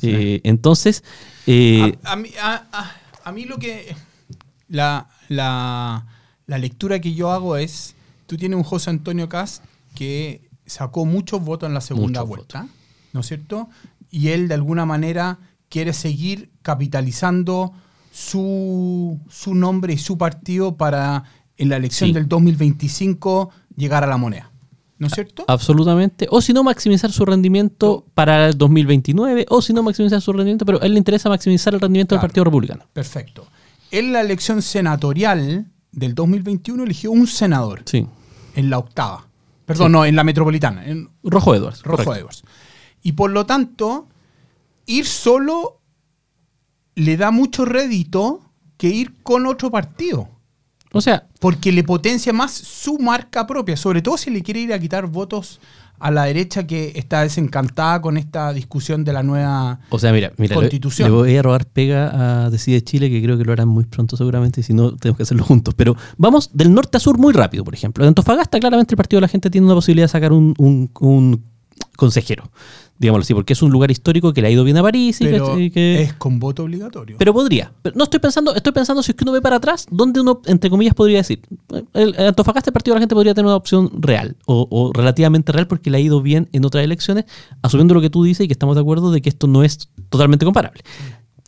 Eh, 0.00 0.40
entonces, 0.44 1.04
eh, 1.46 1.98
a, 2.02 2.12
a 2.12 2.16
mí, 2.16 2.30
a 3.24 3.32
mí 3.32 3.44
lo 3.44 3.58
que. 3.58 3.94
La, 4.70 5.10
la- 5.28 6.06
la 6.46 6.58
lectura 6.58 7.00
que 7.00 7.14
yo 7.14 7.30
hago 7.30 7.56
es. 7.56 7.94
Tú 8.26 8.36
tienes 8.36 8.56
un 8.56 8.62
José 8.64 8.90
Antonio 8.90 9.28
Cast 9.28 9.62
que 9.94 10.48
sacó 10.66 11.04
muchos 11.04 11.42
votos 11.44 11.66
en 11.68 11.74
la 11.74 11.80
segunda 11.80 12.20
Muchos 12.20 12.28
vuelta, 12.28 12.68
¿no 13.12 13.20
es 13.20 13.26
cierto? 13.26 13.68
Y 14.10 14.28
él 14.28 14.48
de 14.48 14.54
alguna 14.54 14.86
manera 14.86 15.38
quiere 15.68 15.92
seguir 15.92 16.50
capitalizando 16.62 17.72
su, 18.12 19.18
su 19.30 19.54
nombre 19.54 19.92
y 19.94 19.98
su 19.98 20.16
partido 20.18 20.76
para 20.76 21.24
en 21.56 21.68
la 21.68 21.76
elección 21.76 22.08
Sí. 22.08 22.14
del 22.14 22.28
2025 22.28 23.50
llegar 23.76 24.04
a 24.04 24.06
la 24.06 24.16
moneda. 24.16 24.50
¿No 24.98 25.08
es 25.08 25.14
cierto? 25.14 25.44
Absolutamente. 25.48 26.28
O 26.30 26.40
si 26.40 26.52
no, 26.52 26.62
maximizar 26.62 27.10
su 27.10 27.24
rendimiento 27.24 28.06
para 28.14 28.46
el 28.48 28.56
2029, 28.56 29.46
o 29.48 29.60
si 29.60 29.72
no, 29.72 29.82
maximizar 29.82 30.20
su 30.20 30.32
rendimiento, 30.32 30.64
pero 30.64 30.80
a 30.80 30.86
él 30.86 30.92
le 30.92 30.98
interesa 30.98 31.28
maximizar 31.28 31.74
el 31.74 31.80
rendimiento 31.80 32.14
del. 32.14 32.20
Partido 32.20 32.44
Republicano. 32.44 32.84
Perfecto. 32.92 33.48
En 33.90 34.12
la 34.12 34.20
elección 34.20 34.62
senatorial 34.62 35.66
del 35.92 36.14
2021 36.14 36.82
eligió 36.82 37.12
un 37.12 37.26
senador. 37.26 37.82
Sí. 37.84 38.06
en 38.54 38.70
la 38.70 38.78
octava. 38.78 39.26
Perdón, 39.64 39.92
no, 39.92 40.04
en 40.04 40.16
la 40.16 40.24
metropolitana, 40.24 40.84
en 40.86 41.08
Rojo 41.22 41.54
Edwards. 41.54 41.82
Rojo 41.82 42.04
correcto. 42.04 42.20
Edwards. 42.20 42.42
Y 43.02 43.12
por 43.12 43.30
lo 43.30 43.46
tanto, 43.46 44.08
ir 44.86 45.06
solo 45.06 45.80
le 46.94 47.16
da 47.16 47.30
mucho 47.30 47.64
rédito 47.64 48.42
que 48.76 48.88
ir 48.88 49.22
con 49.22 49.46
otro 49.46 49.70
partido. 49.70 50.28
O 50.92 51.00
sea, 51.00 51.26
Porque 51.40 51.72
le 51.72 51.84
potencia 51.84 52.32
más 52.32 52.52
su 52.52 52.98
marca 52.98 53.46
propia, 53.46 53.76
sobre 53.76 54.02
todo 54.02 54.18
si 54.18 54.30
le 54.30 54.42
quiere 54.42 54.60
ir 54.60 54.72
a 54.72 54.78
quitar 54.78 55.06
votos 55.06 55.58
a 56.02 56.10
la 56.10 56.24
derecha 56.24 56.66
que 56.66 56.92
está 56.96 57.22
desencantada 57.22 58.00
con 58.02 58.16
esta 58.16 58.52
discusión 58.52 59.04
de 59.04 59.12
la 59.12 59.22
nueva... 59.22 59.80
o 59.88 59.98
sea, 59.98 60.12
mira, 60.12 60.32
mira, 60.36 60.54
le, 60.56 60.60
Constitución. 60.60 61.08
le 61.08 61.14
voy 61.16 61.36
a 61.36 61.42
robar 61.42 61.64
pega 61.66 62.44
a 62.44 62.50
Decide 62.50 62.82
Chile, 62.82 63.08
que 63.08 63.22
creo 63.22 63.38
que 63.38 63.44
lo 63.44 63.52
harán 63.52 63.68
muy 63.68 63.84
pronto 63.84 64.16
seguramente, 64.16 64.60
y 64.60 64.64
si 64.64 64.74
no, 64.74 64.96
tenemos 64.96 65.16
que 65.16 65.22
hacerlo 65.22 65.44
juntos. 65.44 65.74
Pero 65.74 65.96
vamos 66.18 66.50
del 66.52 66.74
norte 66.74 66.96
a 66.96 67.00
sur 67.00 67.18
muy 67.18 67.32
rápido, 67.32 67.62
por 67.64 67.74
ejemplo. 67.74 68.04
En 68.04 68.08
Antofagasta, 68.08 68.58
claramente 68.58 68.94
el 68.94 68.96
Partido 68.96 69.18
de 69.18 69.22
la 69.22 69.28
Gente 69.28 69.48
tiene 69.48 69.64
una 69.66 69.74
posibilidad 69.76 70.04
de 70.04 70.08
sacar 70.12 70.32
un, 70.32 70.54
un- 70.58 70.90
un 71.00 71.44
consejero, 71.96 72.50
digámoslo 72.98 73.22
así, 73.22 73.34
porque 73.34 73.52
es 73.52 73.62
un 73.62 73.70
lugar 73.72 73.90
histórico 73.90 74.32
que 74.32 74.42
le 74.42 74.48
ha 74.48 74.50
ido 74.50 74.62
bien 74.64 74.76
a 74.76 74.82
París 74.82 75.20
y 75.20 75.24
Pero 75.24 75.56
que- 75.56 75.62
y 75.64 75.70
que... 75.70 76.02
es 76.02 76.12
con 76.14 76.38
voto 76.38 76.62
obligatorio. 76.64 77.16
Pero 77.18 77.32
podría. 77.32 77.72
Pero 77.82 77.96
no 77.96 78.04
estoy 78.04 78.20
pensando, 78.20 78.54
estoy 78.54 78.72
pensando 78.72 79.02
si 79.02 79.10
es 79.12 79.16
que 79.16 79.24
uno 79.24 79.32
ve 79.32 79.40
para 79.42 79.56
atrás, 79.56 79.86
donde 79.90 80.20
uno, 80.20 80.40
entre 80.46 80.70
comillas, 80.70 80.94
podría 80.94 81.18
decir. 81.18 81.40
El, 81.94 82.14
el 82.16 82.26
Antofagasta, 82.28 82.70
el 82.70 82.72
partido 82.74 82.94
de 82.94 82.98
la 82.98 83.02
gente 83.02 83.14
podría 83.14 83.34
tener 83.34 83.46
una 83.46 83.56
opción 83.56 83.90
real, 84.00 84.36
o, 84.46 84.68
o 84.70 84.92
relativamente 84.92 85.50
real, 85.52 85.66
porque 85.66 85.90
le 85.90 85.96
ha 85.98 86.00
ido 86.00 86.22
bien 86.22 86.48
en 86.52 86.64
otras 86.64 86.84
elecciones, 86.84 87.24
asumiendo 87.62 87.94
lo 87.94 88.00
que 88.00 88.10
tú 88.10 88.22
dices 88.24 88.44
y 88.44 88.46
que 88.48 88.52
estamos 88.52 88.76
de 88.76 88.82
acuerdo 88.82 89.10
de 89.10 89.20
que 89.20 89.28
esto 89.30 89.46
no 89.48 89.64
es 89.64 89.88
totalmente 90.08 90.44
comparable. 90.44 90.82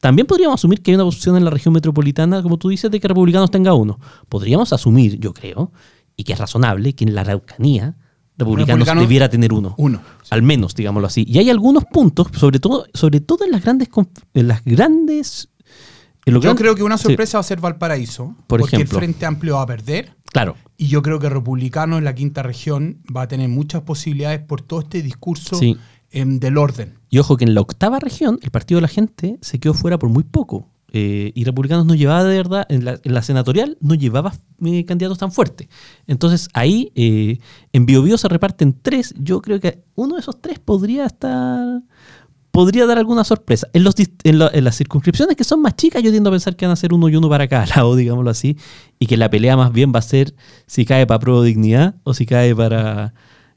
También 0.00 0.26
podríamos 0.26 0.61
asumir 0.61 0.83
que 0.83 0.90
hay 0.90 0.96
una 0.96 1.04
opción 1.04 1.37
en 1.37 1.44
la 1.44 1.50
región 1.50 1.72
metropolitana, 1.72 2.42
como 2.42 2.59
tú 2.59 2.68
dices, 2.68 2.90
de 2.90 3.00
que 3.00 3.09
republicanos 3.09 3.50
tenga 3.50 3.72
uno. 3.72 3.98
Podríamos 4.28 4.72
asumir, 4.72 5.18
yo 5.18 5.33
creo, 5.33 5.72
y 6.16 6.24
que 6.24 6.35
es 6.35 6.38
razonable, 6.38 6.92
que 6.94 7.04
en 7.04 7.14
la 7.14 7.22
Araucanía 7.22 7.96
republicanos 8.37 8.81
Republicano- 8.87 9.01
debiera 9.03 9.29
tener 9.29 9.53
uno. 9.53 9.75
Uno. 9.79 10.01
Al 10.31 10.42
menos, 10.42 10.75
digámoslo 10.75 11.07
así. 11.07 11.25
Y 11.29 11.38
hay 11.38 11.51
algunos 11.51 11.85
puntos, 11.85 12.29
sobre 12.35 12.59
todo, 12.59 12.87
sobre 12.92 13.20
todo 13.20 13.44
en 13.44 13.53
las 13.53 13.62
grandes, 13.62 13.88
en 14.35 14.49
las 14.49 14.64
grandes. 14.64 15.49
en 16.27 16.35
Yo 16.35 16.40
gran- 16.40 16.57
creo 16.57 16.75
que 16.75 16.83
una 16.83 16.97
Sí, 16.97 17.05
sorpresa 17.05 17.37
va 17.38 17.40
a 17.40 17.44
ser 17.44 17.61
Valparaíso, 17.61 18.35
Por 18.47 18.61
porque 18.61 18.77
ejemplo. 18.77 18.99
el 18.99 19.05
Frente 19.05 19.27
Amplio 19.27 19.57
va 19.57 19.62
a 19.62 19.66
perder. 19.66 20.14
claro. 20.33 20.57
Y 20.77 20.88
yo 20.88 21.03
creo 21.03 21.20
que 21.20 21.29
Republicano 21.29 21.99
en 21.99 22.05
la 22.05 22.14
quinta 22.16 22.42
región 22.42 22.99
va 23.14 23.23
a 23.23 23.29
tener 23.29 23.49
muchas 23.49 23.83
posibilidades 23.83 24.40
por 24.40 24.61
todo 24.62 24.81
este 24.81 25.03
discurso 25.03 25.55
Sí. 25.57 25.77
em, 26.11 26.40
del 26.40 26.59
orden. 26.59 26.94
Y 27.11 27.18
ojo 27.18 27.37
que 27.37 27.44
en 27.44 27.55
la 27.55 27.61
octava 27.61 28.01
región, 28.01 28.40
el 28.42 28.51
partido 28.51 28.79
de 28.79 28.83
la 28.83 28.88
gente 28.88 29.38
se 29.40 29.61
quedó 29.61 29.75
fuera 29.75 29.99
por 29.99 30.09
muy 30.09 30.25
poco. 30.25 30.68
Eh, 30.96 31.33
y 31.35 31.42
Republicanos 31.42 31.87
no 31.87 31.96
llevaba 31.96 32.22
de 32.22 32.37
verdad, 32.37 32.66
en 32.68 32.85
la, 32.85 33.00
en 33.02 33.14
la 33.14 33.20
senatorial, 33.22 33.76
no 33.80 33.94
llevaba 33.96 34.33
eh, 34.64 34.85
candidatos 34.85 35.18
tan 35.18 35.33
fuertes. 35.33 35.66
Entonces 36.07 36.48
ahí, 36.54 36.92
eh, 36.94 37.38
en 37.72 37.85
Biobío 37.85 38.16
se 38.16 38.28
reparten 38.28 38.78
tres. 38.80 39.12
Yo 39.18 39.42
creo 39.42 39.59
que 39.59 39.83
uno 39.96 40.14
de 40.14 40.20
esos 40.20 40.40
tres 40.40 40.61
podría 40.61 41.04
estar. 41.07 41.83
Podría 42.52 42.87
dar 42.87 42.98
alguna 42.98 43.24
sorpresa. 43.24 43.66
En, 43.72 43.83
los, 43.83 43.96
en, 44.22 44.38
la- 44.38 44.50
en 44.54 44.62
las 44.62 44.76
circunscripciones 44.76 45.35
que 45.37 45.42
son 45.42 45.61
más 45.61 45.74
chicas, 45.74 46.00
yo 46.04 46.12
tiendo 46.12 46.30
a 46.30 46.33
pensar 46.33 46.54
que 46.54 46.64
van 46.64 46.72
a 46.72 46.76
ser 46.76 46.92
uno 46.94 47.09
y 47.09 47.16
uno 47.16 47.28
para 47.28 47.48
cada 47.48 47.66
lado, 47.74 47.96
digámoslo 47.96 48.30
así. 48.30 48.57
Y 49.00 49.07
que 49.07 49.16
la 49.16 49.28
pelea 49.28 49.57
más 49.57 49.72
bien 49.72 49.92
va 49.92 49.98
a 49.98 50.02
ser 50.02 50.33
si 50.68 50.85
cae 50.85 51.04
para 51.09 51.18
Pro 51.18 51.42
Dignidad 51.42 51.96
o 52.04 52.14
si 52.14 52.24
cae 52.24 52.54
para 52.54 53.14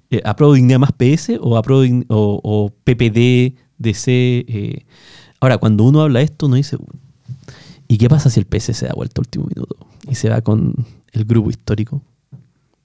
eh, 0.10 0.22
Apruebo 0.26 0.56
Dignidad 0.56 0.80
más 0.80 0.94
PS 0.94 1.38
o, 1.40 1.62
Dign- 1.62 2.06
o, 2.10 2.42
o 2.44 2.70
PPD, 2.84 3.54
DC. 3.78 4.46
eh. 4.48 4.86
Ahora, 5.40 5.60
cuando 5.60 5.84
uno 5.84 6.02
habla 6.02 6.22
esto, 6.22 6.48
uno 6.48 6.56
dice, 6.56 6.78
¿y 7.88 7.98
qué 7.98 8.10
pasa 8.10 8.30
si 8.30 8.40
el 8.40 8.46
PS 8.46 8.74
se 8.76 8.86
da 8.88 8.94
vuelta 8.96 9.20
a 9.20 9.24
último 9.24 9.46
minuto 9.46 9.76
y 10.10 10.16
se 10.16 10.30
va 10.30 10.42
con 10.42 10.74
el 11.12 11.26
grupo 11.26 11.50
histórico? 11.50 12.02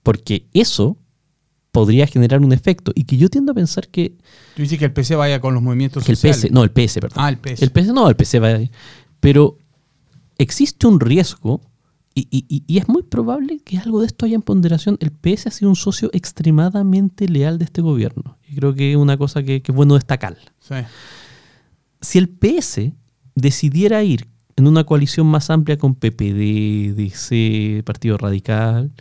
Porque 0.03 0.47
eso 0.53 0.97
podría 1.71 2.07
generar 2.07 2.41
un 2.43 2.53
efecto 2.53 2.93
y 2.95 3.05
que 3.05 3.17
yo 3.17 3.29
tiendo 3.31 3.53
a 3.53 3.55
pensar 3.55 3.89
que, 3.89 4.17
Tú 4.57 4.63
dices 4.63 4.79
que 4.79 4.85
el 4.85 4.93
PC 4.93 5.15
vaya 5.17 5.41
con 5.41 5.55
los 5.55 5.63
movimientos 5.63 6.05
que 6.05 6.13
el 6.13 6.17
sociales. 6.17 6.47
PS, 6.47 6.53
no, 6.53 6.65
el 6.65 6.71
PS, 6.71 6.95
perdón. 7.01 7.19
Ah, 7.25 7.29
el 7.31 7.39
PS. 7.39 7.63
El 7.63 7.71
PS 7.71 7.93
no, 7.95 8.09
el 8.09 8.17
PS 8.17 8.35
va 8.43 8.49
a 8.49 8.61
ir. 8.61 8.71
Pero 9.21 9.57
existe 10.39 10.87
un 10.87 11.01
riesgo 11.01 11.63
y, 12.15 12.29
y- 12.31 12.45
y- 12.49 12.65
y 12.67 12.77
es 12.79 12.89
muy 12.89 13.03
probable 13.03 13.61
que 13.65 13.79
algo 13.79 14.01
de 14.01 14.07
esto 14.07 14.27
haya 14.27 14.35
en 14.35 14.43
ponderación. 14.43 14.99
El 15.01 15.13
PS 15.13 15.47
ha 15.47 15.51
sido 15.51 15.71
un 15.71 15.77
socio 15.77 16.11
extremadamente 16.13 17.27
leal 17.27 17.59
de 17.59 17.65
este 17.65 17.81
gobierno. 17.81 18.37
Y 18.47 18.57
creo 18.57 18.75
que 18.75 18.91
es 18.91 18.97
una 18.99 19.17
cosa 19.17 19.43
que, 19.43 19.63
que 19.63 19.73
es 19.73 19.77
bueno 19.77 19.95
destacar. 19.95 20.37
Sí. 20.61 20.75
Si 22.03 22.19
el 22.19 22.29
PS 22.29 22.93
decidiera 23.35 24.03
ir 24.05 24.29
en 24.57 24.67
una 24.67 24.85
coalición 24.85 25.27
más 25.27 25.51
amplia 25.51 25.79
con 25.79 25.95
PPD, 25.95 26.95
DC, 26.95 27.83
Partido 27.85 28.19
Radical, 28.19 28.93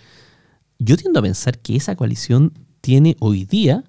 yo 0.79 0.97
tiendo 0.97 1.19
a 1.19 1.23
pensar 1.23 1.59
que 1.59 1.75
esa 1.75 1.95
coalición 1.95 2.53
tiene 2.81 3.15
hoy 3.19 3.45
día, 3.45 3.83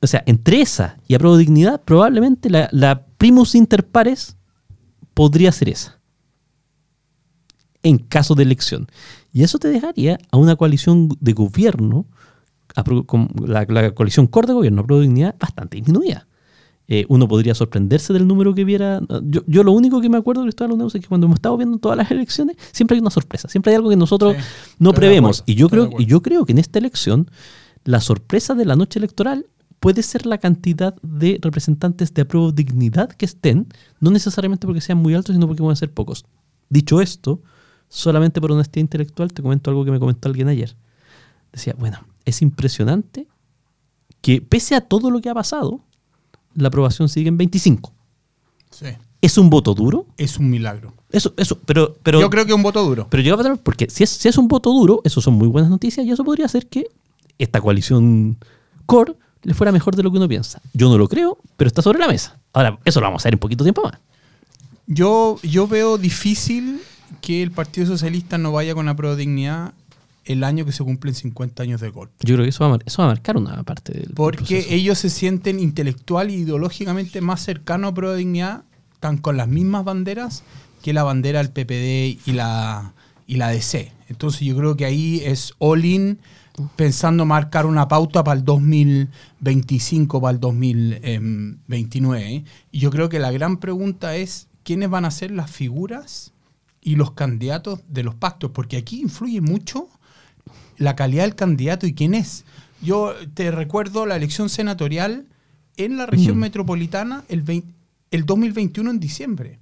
o 0.00 0.06
sea, 0.06 0.22
entre 0.26 0.60
esa 0.60 0.98
y 1.08 1.14
Apruebo 1.14 1.36
Dignidad, 1.36 1.82
probablemente 1.82 2.50
la, 2.50 3.04
primus 3.18 3.56
inter 3.56 3.84
pares 3.84 4.36
podría 5.14 5.50
ser 5.50 5.70
esa. 5.70 5.98
En 7.82 7.98
caso 7.98 8.36
de 8.36 8.44
elección. 8.44 8.86
Y 9.32 9.42
eso 9.42 9.58
te 9.58 9.68
dejaría 9.68 10.18
a 10.30 10.36
una 10.36 10.54
coalición 10.54 11.08
de 11.20 11.32
gobierno, 11.32 12.06
la, 12.76 13.92
coalición 13.94 14.28
core 14.28 14.46
de 14.46 14.52
gobierno, 14.52 14.86
pro 14.86 15.00
dignidad, 15.00 15.34
bastante 15.38 15.78
disminuida. 15.78 16.27
Eh, 16.90 17.04
uno 17.08 17.28
podría 17.28 17.54
sorprenderse 17.54 18.14
del 18.14 18.26
número 18.26 18.54
que 18.54 18.64
viera. 18.64 19.00
Yo, 19.24 19.42
yo 19.46 19.62
lo 19.62 19.72
único 19.72 20.00
que 20.00 20.08
me 20.08 20.16
acuerdo, 20.16 20.42
Cristóbal 20.42 20.72
Uneus, 20.72 20.94
es 20.94 21.02
que 21.02 21.06
cuando 21.06 21.26
hemos 21.26 21.36
estado 21.36 21.56
viendo 21.58 21.76
todas 21.76 21.98
las 21.98 22.10
elecciones, 22.10 22.56
siempre 22.72 22.94
hay 22.94 23.02
una 23.02 23.10
sorpresa, 23.10 23.46
siempre 23.48 23.72
hay 23.72 23.76
algo 23.76 23.90
que 23.90 23.96
nosotros 23.96 24.34
Sí, 24.36 24.74
no 24.78 24.94
prevemos. 24.94 25.40
acuerdo, 25.40 25.52
Y 25.52 25.54
yo, 25.56 25.68
creo, 25.68 25.90
y 25.98 26.06
yo 26.06 26.22
creo 26.22 26.46
que 26.46 26.52
en 26.52 26.58
esta 26.58 26.78
elección, 26.78 27.30
la 27.84 28.00
sorpresa 28.00 28.54
de 28.54 28.64
la 28.64 28.74
noche 28.74 28.98
electoral 28.98 29.46
puede 29.80 30.02
ser 30.02 30.24
la 30.26 30.38
cantidad 30.38 30.94
de 31.02 31.38
representantes 31.42 32.14
de 32.14 32.22
apruebo 32.22 32.52
dignidad 32.52 33.10
que 33.10 33.26
estén, 33.26 33.66
no 34.00 34.10
necesariamente 34.10 34.66
porque 34.66 34.80
sean 34.80 34.98
muy 34.98 35.14
altos, 35.14 35.34
sino 35.34 35.46
porque 35.46 35.62
van 35.62 35.72
a 35.72 35.76
ser 35.76 35.92
pocos. 35.92 36.24
Dicho 36.70 37.00
esto, 37.02 37.42
solamente 37.88 38.40
por 38.40 38.50
honestidad 38.50 38.82
intelectual, 38.82 39.32
te 39.32 39.42
comento 39.42 39.70
algo 39.70 39.84
que 39.84 39.90
me 39.90 40.00
comentó 40.00 40.28
alguien 40.28 40.48
ayer. 40.48 40.74
Decía, 41.52 41.74
bueno, 41.78 41.98
es 42.24 42.42
impresionante 42.42 43.26
que 44.20 44.40
pese 44.40 44.74
a 44.74 44.80
todo 44.80 45.10
lo 45.10 45.20
que 45.20 45.28
ha 45.28 45.34
pasado, 45.34 45.84
la 46.54 46.68
aprobación 46.68 47.08
sigue 47.08 47.28
en 47.28 47.36
25. 47.36 47.92
Sí. 48.70 48.86
¿Es 49.20 49.36
un 49.38 49.50
voto 49.50 49.74
duro? 49.74 50.06
Es 50.16 50.38
un 50.38 50.48
milagro. 50.48 50.94
Eso, 51.10 51.32
eso, 51.36 51.58
pero, 51.64 51.96
pero 52.02 52.20
Yo 52.20 52.30
creo 52.30 52.44
que 52.44 52.52
es 52.52 52.56
un 52.56 52.62
voto 52.62 52.84
duro. 52.84 53.06
pero 53.10 53.22
llega 53.22 53.52
a 53.52 53.56
porque 53.56 53.88
si 53.90 54.04
es, 54.04 54.10
si 54.10 54.28
es 54.28 54.36
un 54.38 54.46
voto 54.46 54.70
duro, 54.70 55.00
eso 55.04 55.20
son 55.20 55.34
muy 55.34 55.48
buenas 55.48 55.70
noticias 55.70 56.06
y 56.06 56.10
eso 56.10 56.24
podría 56.24 56.46
hacer 56.46 56.66
que 56.68 56.86
esta 57.38 57.60
coalición 57.60 58.36
core 58.86 59.14
le 59.42 59.54
fuera 59.54 59.72
mejor 59.72 59.96
de 59.96 60.02
lo 60.02 60.10
que 60.10 60.18
uno 60.18 60.28
piensa. 60.28 60.60
Yo 60.72 60.88
no 60.88 60.98
lo 60.98 61.08
creo, 61.08 61.38
pero 61.56 61.68
está 61.68 61.82
sobre 61.82 61.98
la 61.98 62.08
mesa. 62.08 62.38
Ahora, 62.52 62.78
eso 62.84 63.00
lo 63.00 63.06
vamos 63.06 63.20
a 63.20 63.22
hacer 63.22 63.34
en 63.34 63.38
poquito 63.38 63.64
tiempo 63.64 63.82
más. 63.82 63.98
Yo, 64.86 65.38
yo 65.42 65.66
veo 65.68 65.98
difícil 65.98 66.80
que 67.20 67.42
el 67.42 67.50
Partido 67.50 67.86
Socialista 67.86 68.38
no 68.38 68.52
vaya 68.52 68.74
con 68.74 68.86
la 68.86 68.94
pro 68.96 69.16
dignidad 69.16 69.72
el 70.28 70.44
año 70.44 70.64
que 70.64 70.72
se 70.72 70.84
cumplen 70.84 71.14
50 71.14 71.62
años 71.62 71.80
de 71.80 71.90
golpe. 71.90 72.14
Yo 72.20 72.34
creo 72.36 72.44
que 72.44 72.50
eso 72.50 72.60
va 72.64 72.66
a, 72.66 72.70
mar- 72.70 72.82
eso 72.86 73.02
va 73.02 73.08
a 73.08 73.12
marcar 73.12 73.36
una 73.36 73.62
parte 73.64 73.92
del 73.92 74.12
Porque 74.14 74.38
proceso. 74.56 74.68
ellos 74.70 74.98
se 74.98 75.10
sienten 75.10 75.58
intelectual 75.58 76.30
e 76.30 76.34
ideológicamente 76.34 77.20
más 77.20 77.42
cercanos 77.42 77.92
a 77.92 77.94
pro 77.94 78.14
dignidad, 78.14 78.62
están 78.92 79.18
con 79.18 79.36
las 79.36 79.48
mismas 79.48 79.84
banderas 79.84 80.42
que 80.82 80.92
la 80.92 81.02
bandera 81.02 81.42
del 81.42 81.50
PPD 81.50 82.20
y 82.28 82.32
la, 82.32 82.92
y 83.26 83.36
la 83.36 83.48
DC. 83.48 83.92
Entonces 84.08 84.40
yo 84.42 84.56
creo 84.56 84.76
que 84.76 84.84
ahí 84.84 85.20
es 85.24 85.54
all 85.58 85.84
in 85.84 86.18
pensando 86.76 87.24
marcar 87.24 87.66
una 87.66 87.86
pauta 87.88 88.22
para 88.24 88.38
el 88.38 88.44
2025, 88.44 90.20
para 90.20 90.32
el 90.32 90.40
2029. 90.40 92.44
Y 92.72 92.78
yo 92.78 92.90
creo 92.90 93.08
que 93.08 93.18
la 93.18 93.30
gran 93.30 93.58
pregunta 93.58 94.16
es 94.16 94.48
quiénes 94.64 94.90
van 94.90 95.04
a 95.04 95.10
ser 95.10 95.30
las 95.30 95.50
figuras 95.50 96.32
y 96.80 96.96
los 96.96 97.12
candidatos 97.12 97.80
de 97.88 98.02
los 98.02 98.14
pactos, 98.14 98.50
porque 98.52 98.76
aquí 98.76 99.00
influye 99.00 99.40
mucho 99.40 99.88
la 100.78 100.96
calidad 100.96 101.24
del 101.24 101.34
candidato 101.34 101.86
y 101.86 101.94
quién 101.94 102.14
es. 102.14 102.44
Yo 102.82 103.14
te 103.34 103.50
recuerdo 103.50 104.06
la 104.06 104.16
elección 104.16 104.48
senatorial 104.48 105.26
en 105.76 105.96
la 105.96 106.06
región 106.06 106.36
Mm. 106.36 106.40
metropolitana 106.40 107.24
el, 107.28 107.42
20 107.42 107.72
el 108.10 108.24
2021 108.24 108.90
en 108.90 109.00
diciembre. 109.00 109.58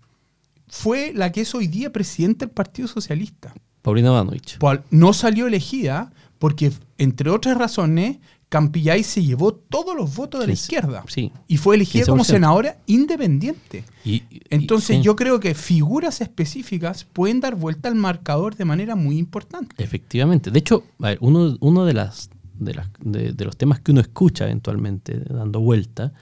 Fue 0.68 1.12
la 1.14 1.33
que 1.33 1.42
es 1.42 1.55
hoy 1.55 1.66
día 1.66 1.92
presidenta 1.92 2.44
del 2.46 2.55
Partido 2.55 2.88
Socialista. 2.88 3.55
Paulina 3.83 4.11
Banovich. 4.11 4.59
No 4.90 5.12
salió 5.12 5.46
elegida 5.46 6.12
porque, 6.38 6.72
entre 6.98 7.31
otras 7.31 7.57
razones, 7.57 8.18
Campillay 8.48 9.02
se 9.02 9.24
llevó 9.24 9.52
todos 9.54 9.96
los 9.96 10.14
votos 10.14 10.40
de 10.40 10.46
la 10.46 10.52
izquierda 10.52 11.02
sí, 11.09 11.32
y 11.48 11.56
fue 11.56 11.74
elegida 11.74 12.06
como 12.06 12.22
15%. 12.22 12.26
senadora 12.26 12.78
independiente. 12.87 13.85
Y- 14.04 14.22
y- 14.30 14.40
Entonces 14.50 14.98
sí, 14.98 15.02
yo 15.02 15.16
creo 15.16 15.40
que 15.40 15.54
figuras 15.54 16.20
específicas 16.20 17.04
pueden 17.04 17.40
dar 17.40 17.56
vuelta 17.56 17.88
al 17.88 17.96
marcador 17.96 18.54
de 18.56 18.64
manera 18.64 18.94
muy 18.94 19.18
importante. 19.18 19.82
Efectivamente. 19.82 20.50
De 20.50 20.59
hecho, 20.61 20.85
a 21.00 21.09
ver, 21.09 21.18
uno, 21.20 21.56
uno 21.61 21.85
de, 21.85 21.94
las, 21.94 22.30
de, 22.59 22.74
las- 22.74 22.88
de- 23.00 23.32
de 23.32 23.44
los 23.44 23.56
temas 23.56 23.80
que 23.80 23.90
uno 23.90 24.00
escucha 24.00 24.44
eventualmente 24.44 25.18
dando 25.28 25.61
vuelta 25.61 26.12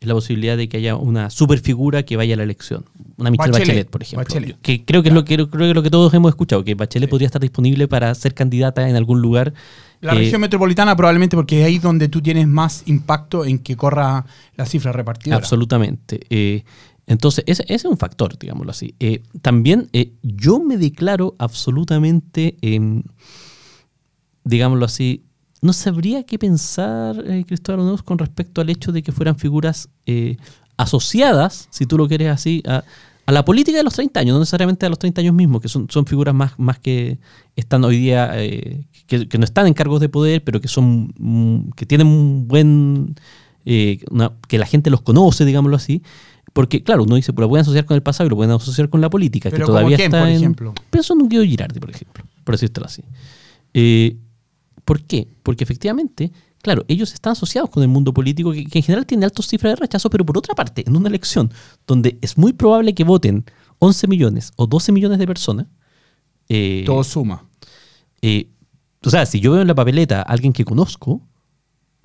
es 0.00 0.08
la 0.08 0.14
posibilidad 0.14 0.56
de 0.56 0.68
que 0.68 0.78
haya 0.78 0.96
una 0.96 1.28
superfigura 1.30 2.04
que 2.04 2.16
vaya 2.16 2.34
a 2.34 2.36
la 2.38 2.42
elección. 2.42 2.84
Una 3.16 3.30
Michelle 3.30 3.52
Bachelet, 3.52 3.68
Bachelet, 3.68 3.90
por 3.90 4.02
ejemplo. 4.02 4.24
Bachelet. 4.26 4.60
Que 4.60 4.84
creo 4.84 5.02
que 5.02 5.08
es 5.10 5.14
lo 5.14 5.24
que, 5.24 5.36
creo 5.36 5.48
que 5.50 5.68
es 5.70 5.74
lo 5.74 5.82
que 5.82 5.90
todos 5.90 6.12
hemos 6.14 6.30
escuchado, 6.30 6.62
que 6.64 6.74
Bachelet 6.74 7.08
podría 7.08 7.26
estar 7.26 7.40
disponible 7.40 7.86
para 7.88 8.14
ser 8.14 8.34
candidata 8.34 8.86
en 8.88 8.96
algún 8.96 9.20
lugar. 9.22 9.52
La 10.00 10.12
eh, 10.12 10.18
región 10.18 10.40
metropolitana 10.40 10.96
probablemente 10.96 11.36
porque 11.36 11.60
es 11.60 11.66
ahí 11.66 11.78
donde 11.78 12.08
tú 12.08 12.22
tienes 12.22 12.46
más 12.46 12.82
impacto 12.86 13.44
en 13.44 13.58
que 13.58 13.76
corra 13.76 14.24
la 14.56 14.66
cifra 14.66 14.92
repartidora. 14.92 15.36
Absolutamente. 15.36 16.20
Eh, 16.30 16.64
entonces, 17.06 17.44
ese, 17.46 17.62
ese 17.64 17.74
es 17.74 17.84
un 17.84 17.98
factor, 17.98 18.38
digámoslo 18.38 18.70
así. 18.70 18.94
Eh, 19.00 19.22
también 19.42 19.90
yo 20.22 20.60
me 20.60 20.76
declaro 20.78 21.34
absolutamente, 21.38 22.56
em, 22.62 23.02
digámoslo 24.44 24.84
así, 24.84 25.24
no 25.60 25.72
sabría 25.72 26.22
qué 26.24 26.38
pensar, 26.38 27.22
Cristóbal 27.46 27.80
Uneus, 27.80 28.02
con 28.02 28.16
respecto 28.16 28.60
al 28.60 28.70
hecho 28.70 28.92
de 28.92 29.02
que 29.02 29.12
fueran 29.12 29.36
figuras 29.36 29.90
asociadas, 30.78 31.68
si 31.70 31.84
tú 31.84 31.98
lo 31.98 32.08
quieres 32.08 32.30
así, 32.30 32.62
a, 32.66 32.84
a 33.26 33.32
la 33.32 33.44
política 33.44 33.76
de 33.78 33.84
los 33.84 33.94
30 33.94 34.20
años, 34.20 34.34
no 34.34 34.40
necesariamente 34.40 34.86
a 34.86 34.88
los 34.88 34.98
30 34.98 35.20
años 35.20 35.34
mismos, 35.34 35.60
que 35.60 35.68
son, 35.68 35.86
son 35.90 36.04
figuras 36.06 36.34
más, 36.34 36.58
más 36.58 36.78
que 36.78 37.18
están 37.54 37.84
hoy 37.84 37.96
día, 37.98 38.30
eh, 38.34 38.86
que, 39.06 39.28
que 39.28 39.38
no 39.38 39.44
están 39.44 39.66
en 39.66 39.74
cargos 39.74 40.00
de 40.00 40.08
poder, 40.08 40.42
pero 40.42 40.60
que 40.60 40.68
son 40.68 41.12
mm, 41.18 41.70
que 41.76 41.86
tienen 41.86 42.06
un 42.08 42.48
buen 42.48 43.14
eh, 43.66 44.00
una- 44.10 44.32
que 44.48 44.58
la 44.58 44.66
gente 44.66 44.90
los 44.90 45.02
conoce, 45.02 45.44
digámoslo 45.44 45.76
así. 45.76 46.02
Porque, 46.52 46.82
claro, 46.82 47.04
uno 47.04 47.14
dice, 47.14 47.32
pues 47.32 47.44
lo 47.44 47.48
pueden 47.48 47.62
asociar 47.62 47.84
con 47.84 47.94
el 47.94 48.02
pasado 48.02 48.26
y 48.26 48.30
lo 48.30 48.36
pueden 48.36 48.50
asociar 48.52 48.88
con 48.88 49.00
la 49.00 49.08
política, 49.08 49.50
Pero 49.50 49.62
que 49.62 49.66
todavía 49.66 49.96
¿como 49.96 49.96
quién, 49.96 50.06
está 50.06 50.18
por 50.20 50.28
en. 50.28 50.36
ejemplo? 50.36 50.74
Pienso 50.90 51.12
en 51.14 51.22
un 51.22 51.28
Guido 51.28 51.44
Girardi, 51.44 51.78
por 51.78 51.90
ejemplo, 51.90 52.24
por 52.42 52.54
decírtelo 52.54 52.86
así. 52.86 53.02
Eh, 53.74 54.16
¿Por 54.84 55.02
qué? 55.02 55.28
Porque 55.44 55.62
efectivamente, 55.62 56.32
claro, 56.62 56.84
ellos 56.88 57.12
están 57.12 57.32
asociados 57.32 57.70
con 57.70 57.82
el 57.82 57.88
mundo 57.88 58.12
político 58.12 58.52
que, 58.52 58.64
que 58.64 58.78
en 58.78 58.82
general 58.84 59.06
tiene 59.06 59.24
altas 59.24 59.46
cifras 59.46 59.72
de 59.72 59.76
rechazo, 59.76 60.08
pero 60.10 60.24
por 60.24 60.36
otra 60.38 60.54
parte, 60.54 60.84
en 60.86 60.96
una 60.96 61.08
elección 61.08 61.50
donde 61.86 62.18
es 62.20 62.36
muy 62.38 62.52
probable 62.52 62.94
que 62.94 63.04
voten 63.04 63.44
11 63.78 64.06
millones 64.08 64.52
o 64.56 64.66
12 64.66 64.92
millones 64.92 65.18
de 65.18 65.26
personas, 65.26 65.66
eh, 66.48 66.82
Todo 66.86 67.02
suma. 67.04 67.44
eh, 68.22 68.50
o 69.04 69.08
sea, 69.10 69.24
si 69.24 69.40
yo 69.40 69.52
veo 69.52 69.62
en 69.62 69.68
la 69.68 69.74
papeleta 69.74 70.18
a 70.20 70.22
alguien 70.22 70.52
que 70.52 70.64
conozco, 70.64 71.22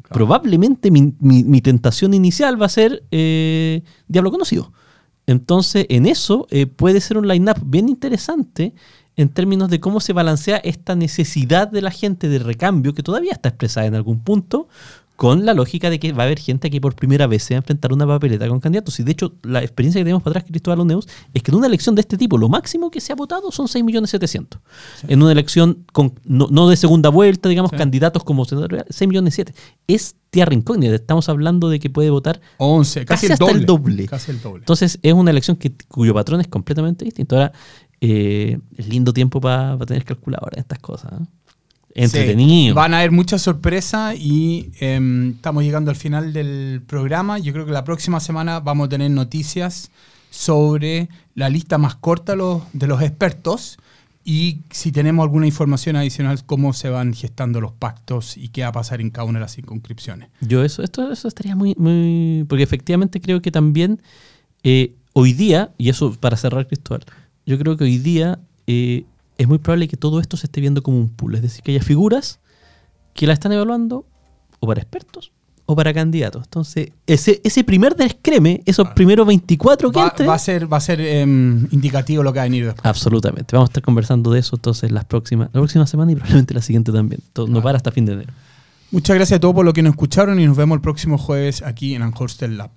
probablemente 0.10 0.92
mi, 0.92 1.14
mi- 1.20 1.44
mi 1.44 1.62
tentación 1.62 2.14
inicial 2.14 2.62
va 2.62 2.68
a 2.68 2.70
ser 2.70 3.04
eh, 3.12 3.82
Diablo 4.08 4.32
Conocido. 4.32 4.72
Entonces, 5.28 5.88
en 5.90 6.06
eso 6.06 6.48
puede 6.76 7.02
ser 7.02 7.18
un 7.18 7.28
line-up 7.28 7.58
bien 7.66 7.90
interesante 7.90 8.76
en 9.18 9.30
términos 9.30 9.70
de 9.70 9.80
cómo 9.80 10.00
se 10.00 10.14
balancea 10.14 10.58
esta 10.58 10.96
necesidad 10.96 11.68
de 11.68 11.82
la 11.82 11.92
gente 11.92 12.28
de 12.30 12.40
recambio, 12.40 12.94
que 12.94 13.04
todavía 13.04 13.32
está 13.32 13.50
expresada 13.50 13.88
en 13.88 13.96
algún 13.96 14.20
punto, 14.20 14.68
con 15.16 15.46
la 15.46 15.54
lógica 15.54 15.90
de 15.90 15.98
que 15.98 16.12
va 16.12 16.24
a 16.24 16.26
haber 16.26 16.40
gente 16.40 16.70
que 16.70 16.82
por 16.82 16.94
primera 16.94 17.26
vez 17.26 17.42
se 17.44 17.54
va 17.54 17.60
a 17.60 17.62
enfrentar 17.62 17.94
una 17.94 18.06
papeleta 18.06 18.50
con 18.50 18.60
candidatos. 18.60 19.00
Y 19.00 19.04
de 19.04 19.14
hecho, 19.14 19.32
la 19.44 19.62
experiencia 19.64 20.00
que 20.02 20.04
tenemos 20.04 20.22
para 20.22 20.40
atrás, 20.40 20.52
Cristóbal 20.52 20.82
Uneus, 20.82 21.08
es 21.34 21.42
que 21.42 21.52
en 21.52 21.58
una 21.58 21.68
elección 21.68 21.96
de 21.96 22.02
este 22.02 22.18
tipo, 22.18 22.38
lo 22.38 22.50
máximo 22.50 22.92
que 22.92 23.00
se 23.00 23.14
ha 23.14 23.16
votado 23.16 23.50
son 23.50 23.68
6.700.000. 23.68 24.60
En 25.08 25.22
una 25.24 25.32
elección 25.32 25.86
con, 25.94 26.16
no, 26.26 26.50
no 26.52 26.68
de 26.68 26.76
segunda 26.76 27.08
vuelta, 27.08 27.48
digamos, 27.48 27.72
Sí. 27.72 27.78
candidatos 27.78 28.26
como 28.26 28.44
senador, 28.44 28.86
6.700.000. 28.90 29.54
Es 29.88 30.16
tierra 30.32 30.54
incógnita. 30.54 30.96
Estamos 30.96 31.30
hablando 31.30 31.70
de 31.70 31.80
que 31.80 31.90
puede 31.90 32.10
votar 32.10 32.42
11, 32.58 33.06
casi, 33.06 33.06
Casi 33.06 33.26
el, 33.28 33.32
hasta 33.32 33.46
doble, 33.46 33.60
el 33.60 33.66
doble. 33.66 34.06
Casi 34.08 34.32
el 34.32 34.42
doble. 34.42 34.64
entonces 34.64 35.00
es 35.02 35.14
una 35.14 35.32
elección 35.32 35.56
que, 35.56 35.74
cuyo 35.88 36.14
patrón 36.14 36.42
es 36.42 36.50
completamente 36.50 37.06
distinto. 37.06 37.38
Ahora, 37.38 37.54
eh, 38.02 38.60
es 38.78 38.88
lindo 38.88 39.14
tiempo 39.14 39.42
para 39.42 39.78
tener 39.80 40.04
calculadora 40.04 40.60
estas 40.60 40.80
cosas. 40.80 41.14
¿eh? 41.14 41.26
Entretenido. 41.96 42.74
Sí, 42.74 42.76
van 42.76 42.94
a 42.94 43.00
haber 43.00 43.12
muchas 43.12 43.42
sorpresas 43.42 44.16
y 44.20 44.72
em, 44.80 45.32
estamos 45.32 45.64
llegando 45.64 45.92
al 45.92 45.98
final 45.98 46.34
del 46.34 46.82
programa. 46.86 47.40
Yo 47.40 47.54
creo 47.54 47.66
que 47.66 47.72
la 47.72 47.86
próxima 47.86 48.20
semana 48.20 48.60
vamos 48.60 48.88
a 48.88 48.90
tener 48.90 49.12
noticias 49.12 49.92
sobre 50.30 51.08
la 51.36 51.50
lista 51.50 51.78
más 51.78 51.96
corta 51.96 52.34
de 52.34 52.38
los, 52.38 52.64
de 52.74 52.88
los 52.88 53.02
expertos 53.02 53.78
y 54.28 54.62
si 54.72 54.92
tenemos 54.92 55.24
alguna 55.24 55.46
información 55.46 55.96
adicional, 55.96 56.44
cómo 56.46 56.74
se 56.74 56.90
van 56.90 57.14
gestando 57.14 57.62
los 57.62 57.74
pactos 57.74 58.36
y 58.38 58.50
qué 58.50 58.64
va 58.64 58.70
a 58.70 58.72
pasar 58.72 59.00
en 59.00 59.12
cada 59.12 59.26
una 59.26 59.38
de 59.38 59.46
las 59.46 59.54
circunscripciones. 59.54 60.30
Yo 60.42 60.64
eso, 60.64 60.82
esto, 60.82 61.12
eso 61.12 61.28
estaría 61.28 61.56
muy, 61.56 61.76
muy... 61.78 62.44
Porque 62.50 62.64
efectivamente 62.64 63.22
creo 63.22 63.44
que 63.44 63.52
también 63.52 64.02
eh, 64.64 64.96
hoy 65.14 65.34
día, 65.34 65.72
y 65.78 65.90
eso 65.90 66.12
para 66.20 66.38
cerrar, 66.38 66.66
Cristóbal, 66.68 67.06
yo 67.46 67.58
creo 67.58 67.78
que 67.78 67.84
hoy 67.84 67.98
día 67.98 68.40
eh, 68.68 69.06
es 69.38 69.48
muy 69.48 69.58
probable 69.60 69.88
que 69.88 69.98
todo 69.98 70.20
esto 70.20 70.38
se 70.38 70.48
esté 70.48 70.62
viendo 70.62 70.82
como 70.84 70.98
un 70.98 71.10
pool. 71.10 71.36
Es 71.36 71.42
decir, 71.42 71.62
que 71.64 71.72
haya 71.72 71.82
figuras 71.84 72.40
que 73.14 73.28
la 73.28 73.34
están 73.34 73.52
evaluando 73.52 74.06
o 74.60 74.68
para 74.68 74.82
expertos 74.82 75.32
o 75.68 75.76
para 75.76 75.94
candidatos. 75.94 76.44
Entonces, 76.46 76.90
ese, 77.08 77.42
ese 77.44 77.64
primer 77.64 77.96
descreme, 77.96 78.62
esos 78.66 78.88
primeros 78.90 79.26
24 79.26 79.92
que 79.92 80.00
Va, 80.00 80.08
entren, 80.08 80.30
va 80.30 80.36
a 80.36 80.40
ser, 80.40 80.72
va 80.72 80.78
a 80.78 80.82
ser 80.82 81.02
em, 81.02 81.68
indicativo 81.72 82.22
lo 82.24 82.32
que 82.32 82.38
va 82.38 82.44
a 82.44 82.46
venir 82.46 82.66
después. 82.66 82.86
Absolutamente. 82.86 83.56
Vamos 83.56 83.70
a 83.70 83.72
estar 83.72 83.84
conversando 83.84 84.32
de 84.32 84.40
eso 84.42 84.56
entonces 84.56 84.92
las 84.92 85.06
próximas, 85.06 85.48
la 85.54 85.60
próxima 85.62 85.88
semana 85.88 86.12
y 86.12 86.16
probablemente 86.16 86.54
la 86.54 86.62
siguiente 86.62 86.92
también. 86.92 87.22
Todo- 87.34 87.48
No 87.48 87.62
para 87.64 87.78
hasta 87.78 87.92
fin 87.92 88.06
de 88.06 88.14
enero. 88.14 88.34
Muchas 88.92 89.16
gracias 89.16 89.38
a 89.38 89.40
todos 89.40 89.56
por 89.56 89.66
lo 89.66 89.74
que 89.74 89.82
nos 89.82 89.92
escucharon 89.92 90.40
y 90.40 90.46
nos 90.46 90.56
vemos 90.56 90.76
el 90.76 90.82
próximo 90.82 91.18
jueves 91.18 91.64
aquí 91.64 91.96
en 91.96 92.04
Anhorstel 92.04 92.58
Lab. 92.58 92.70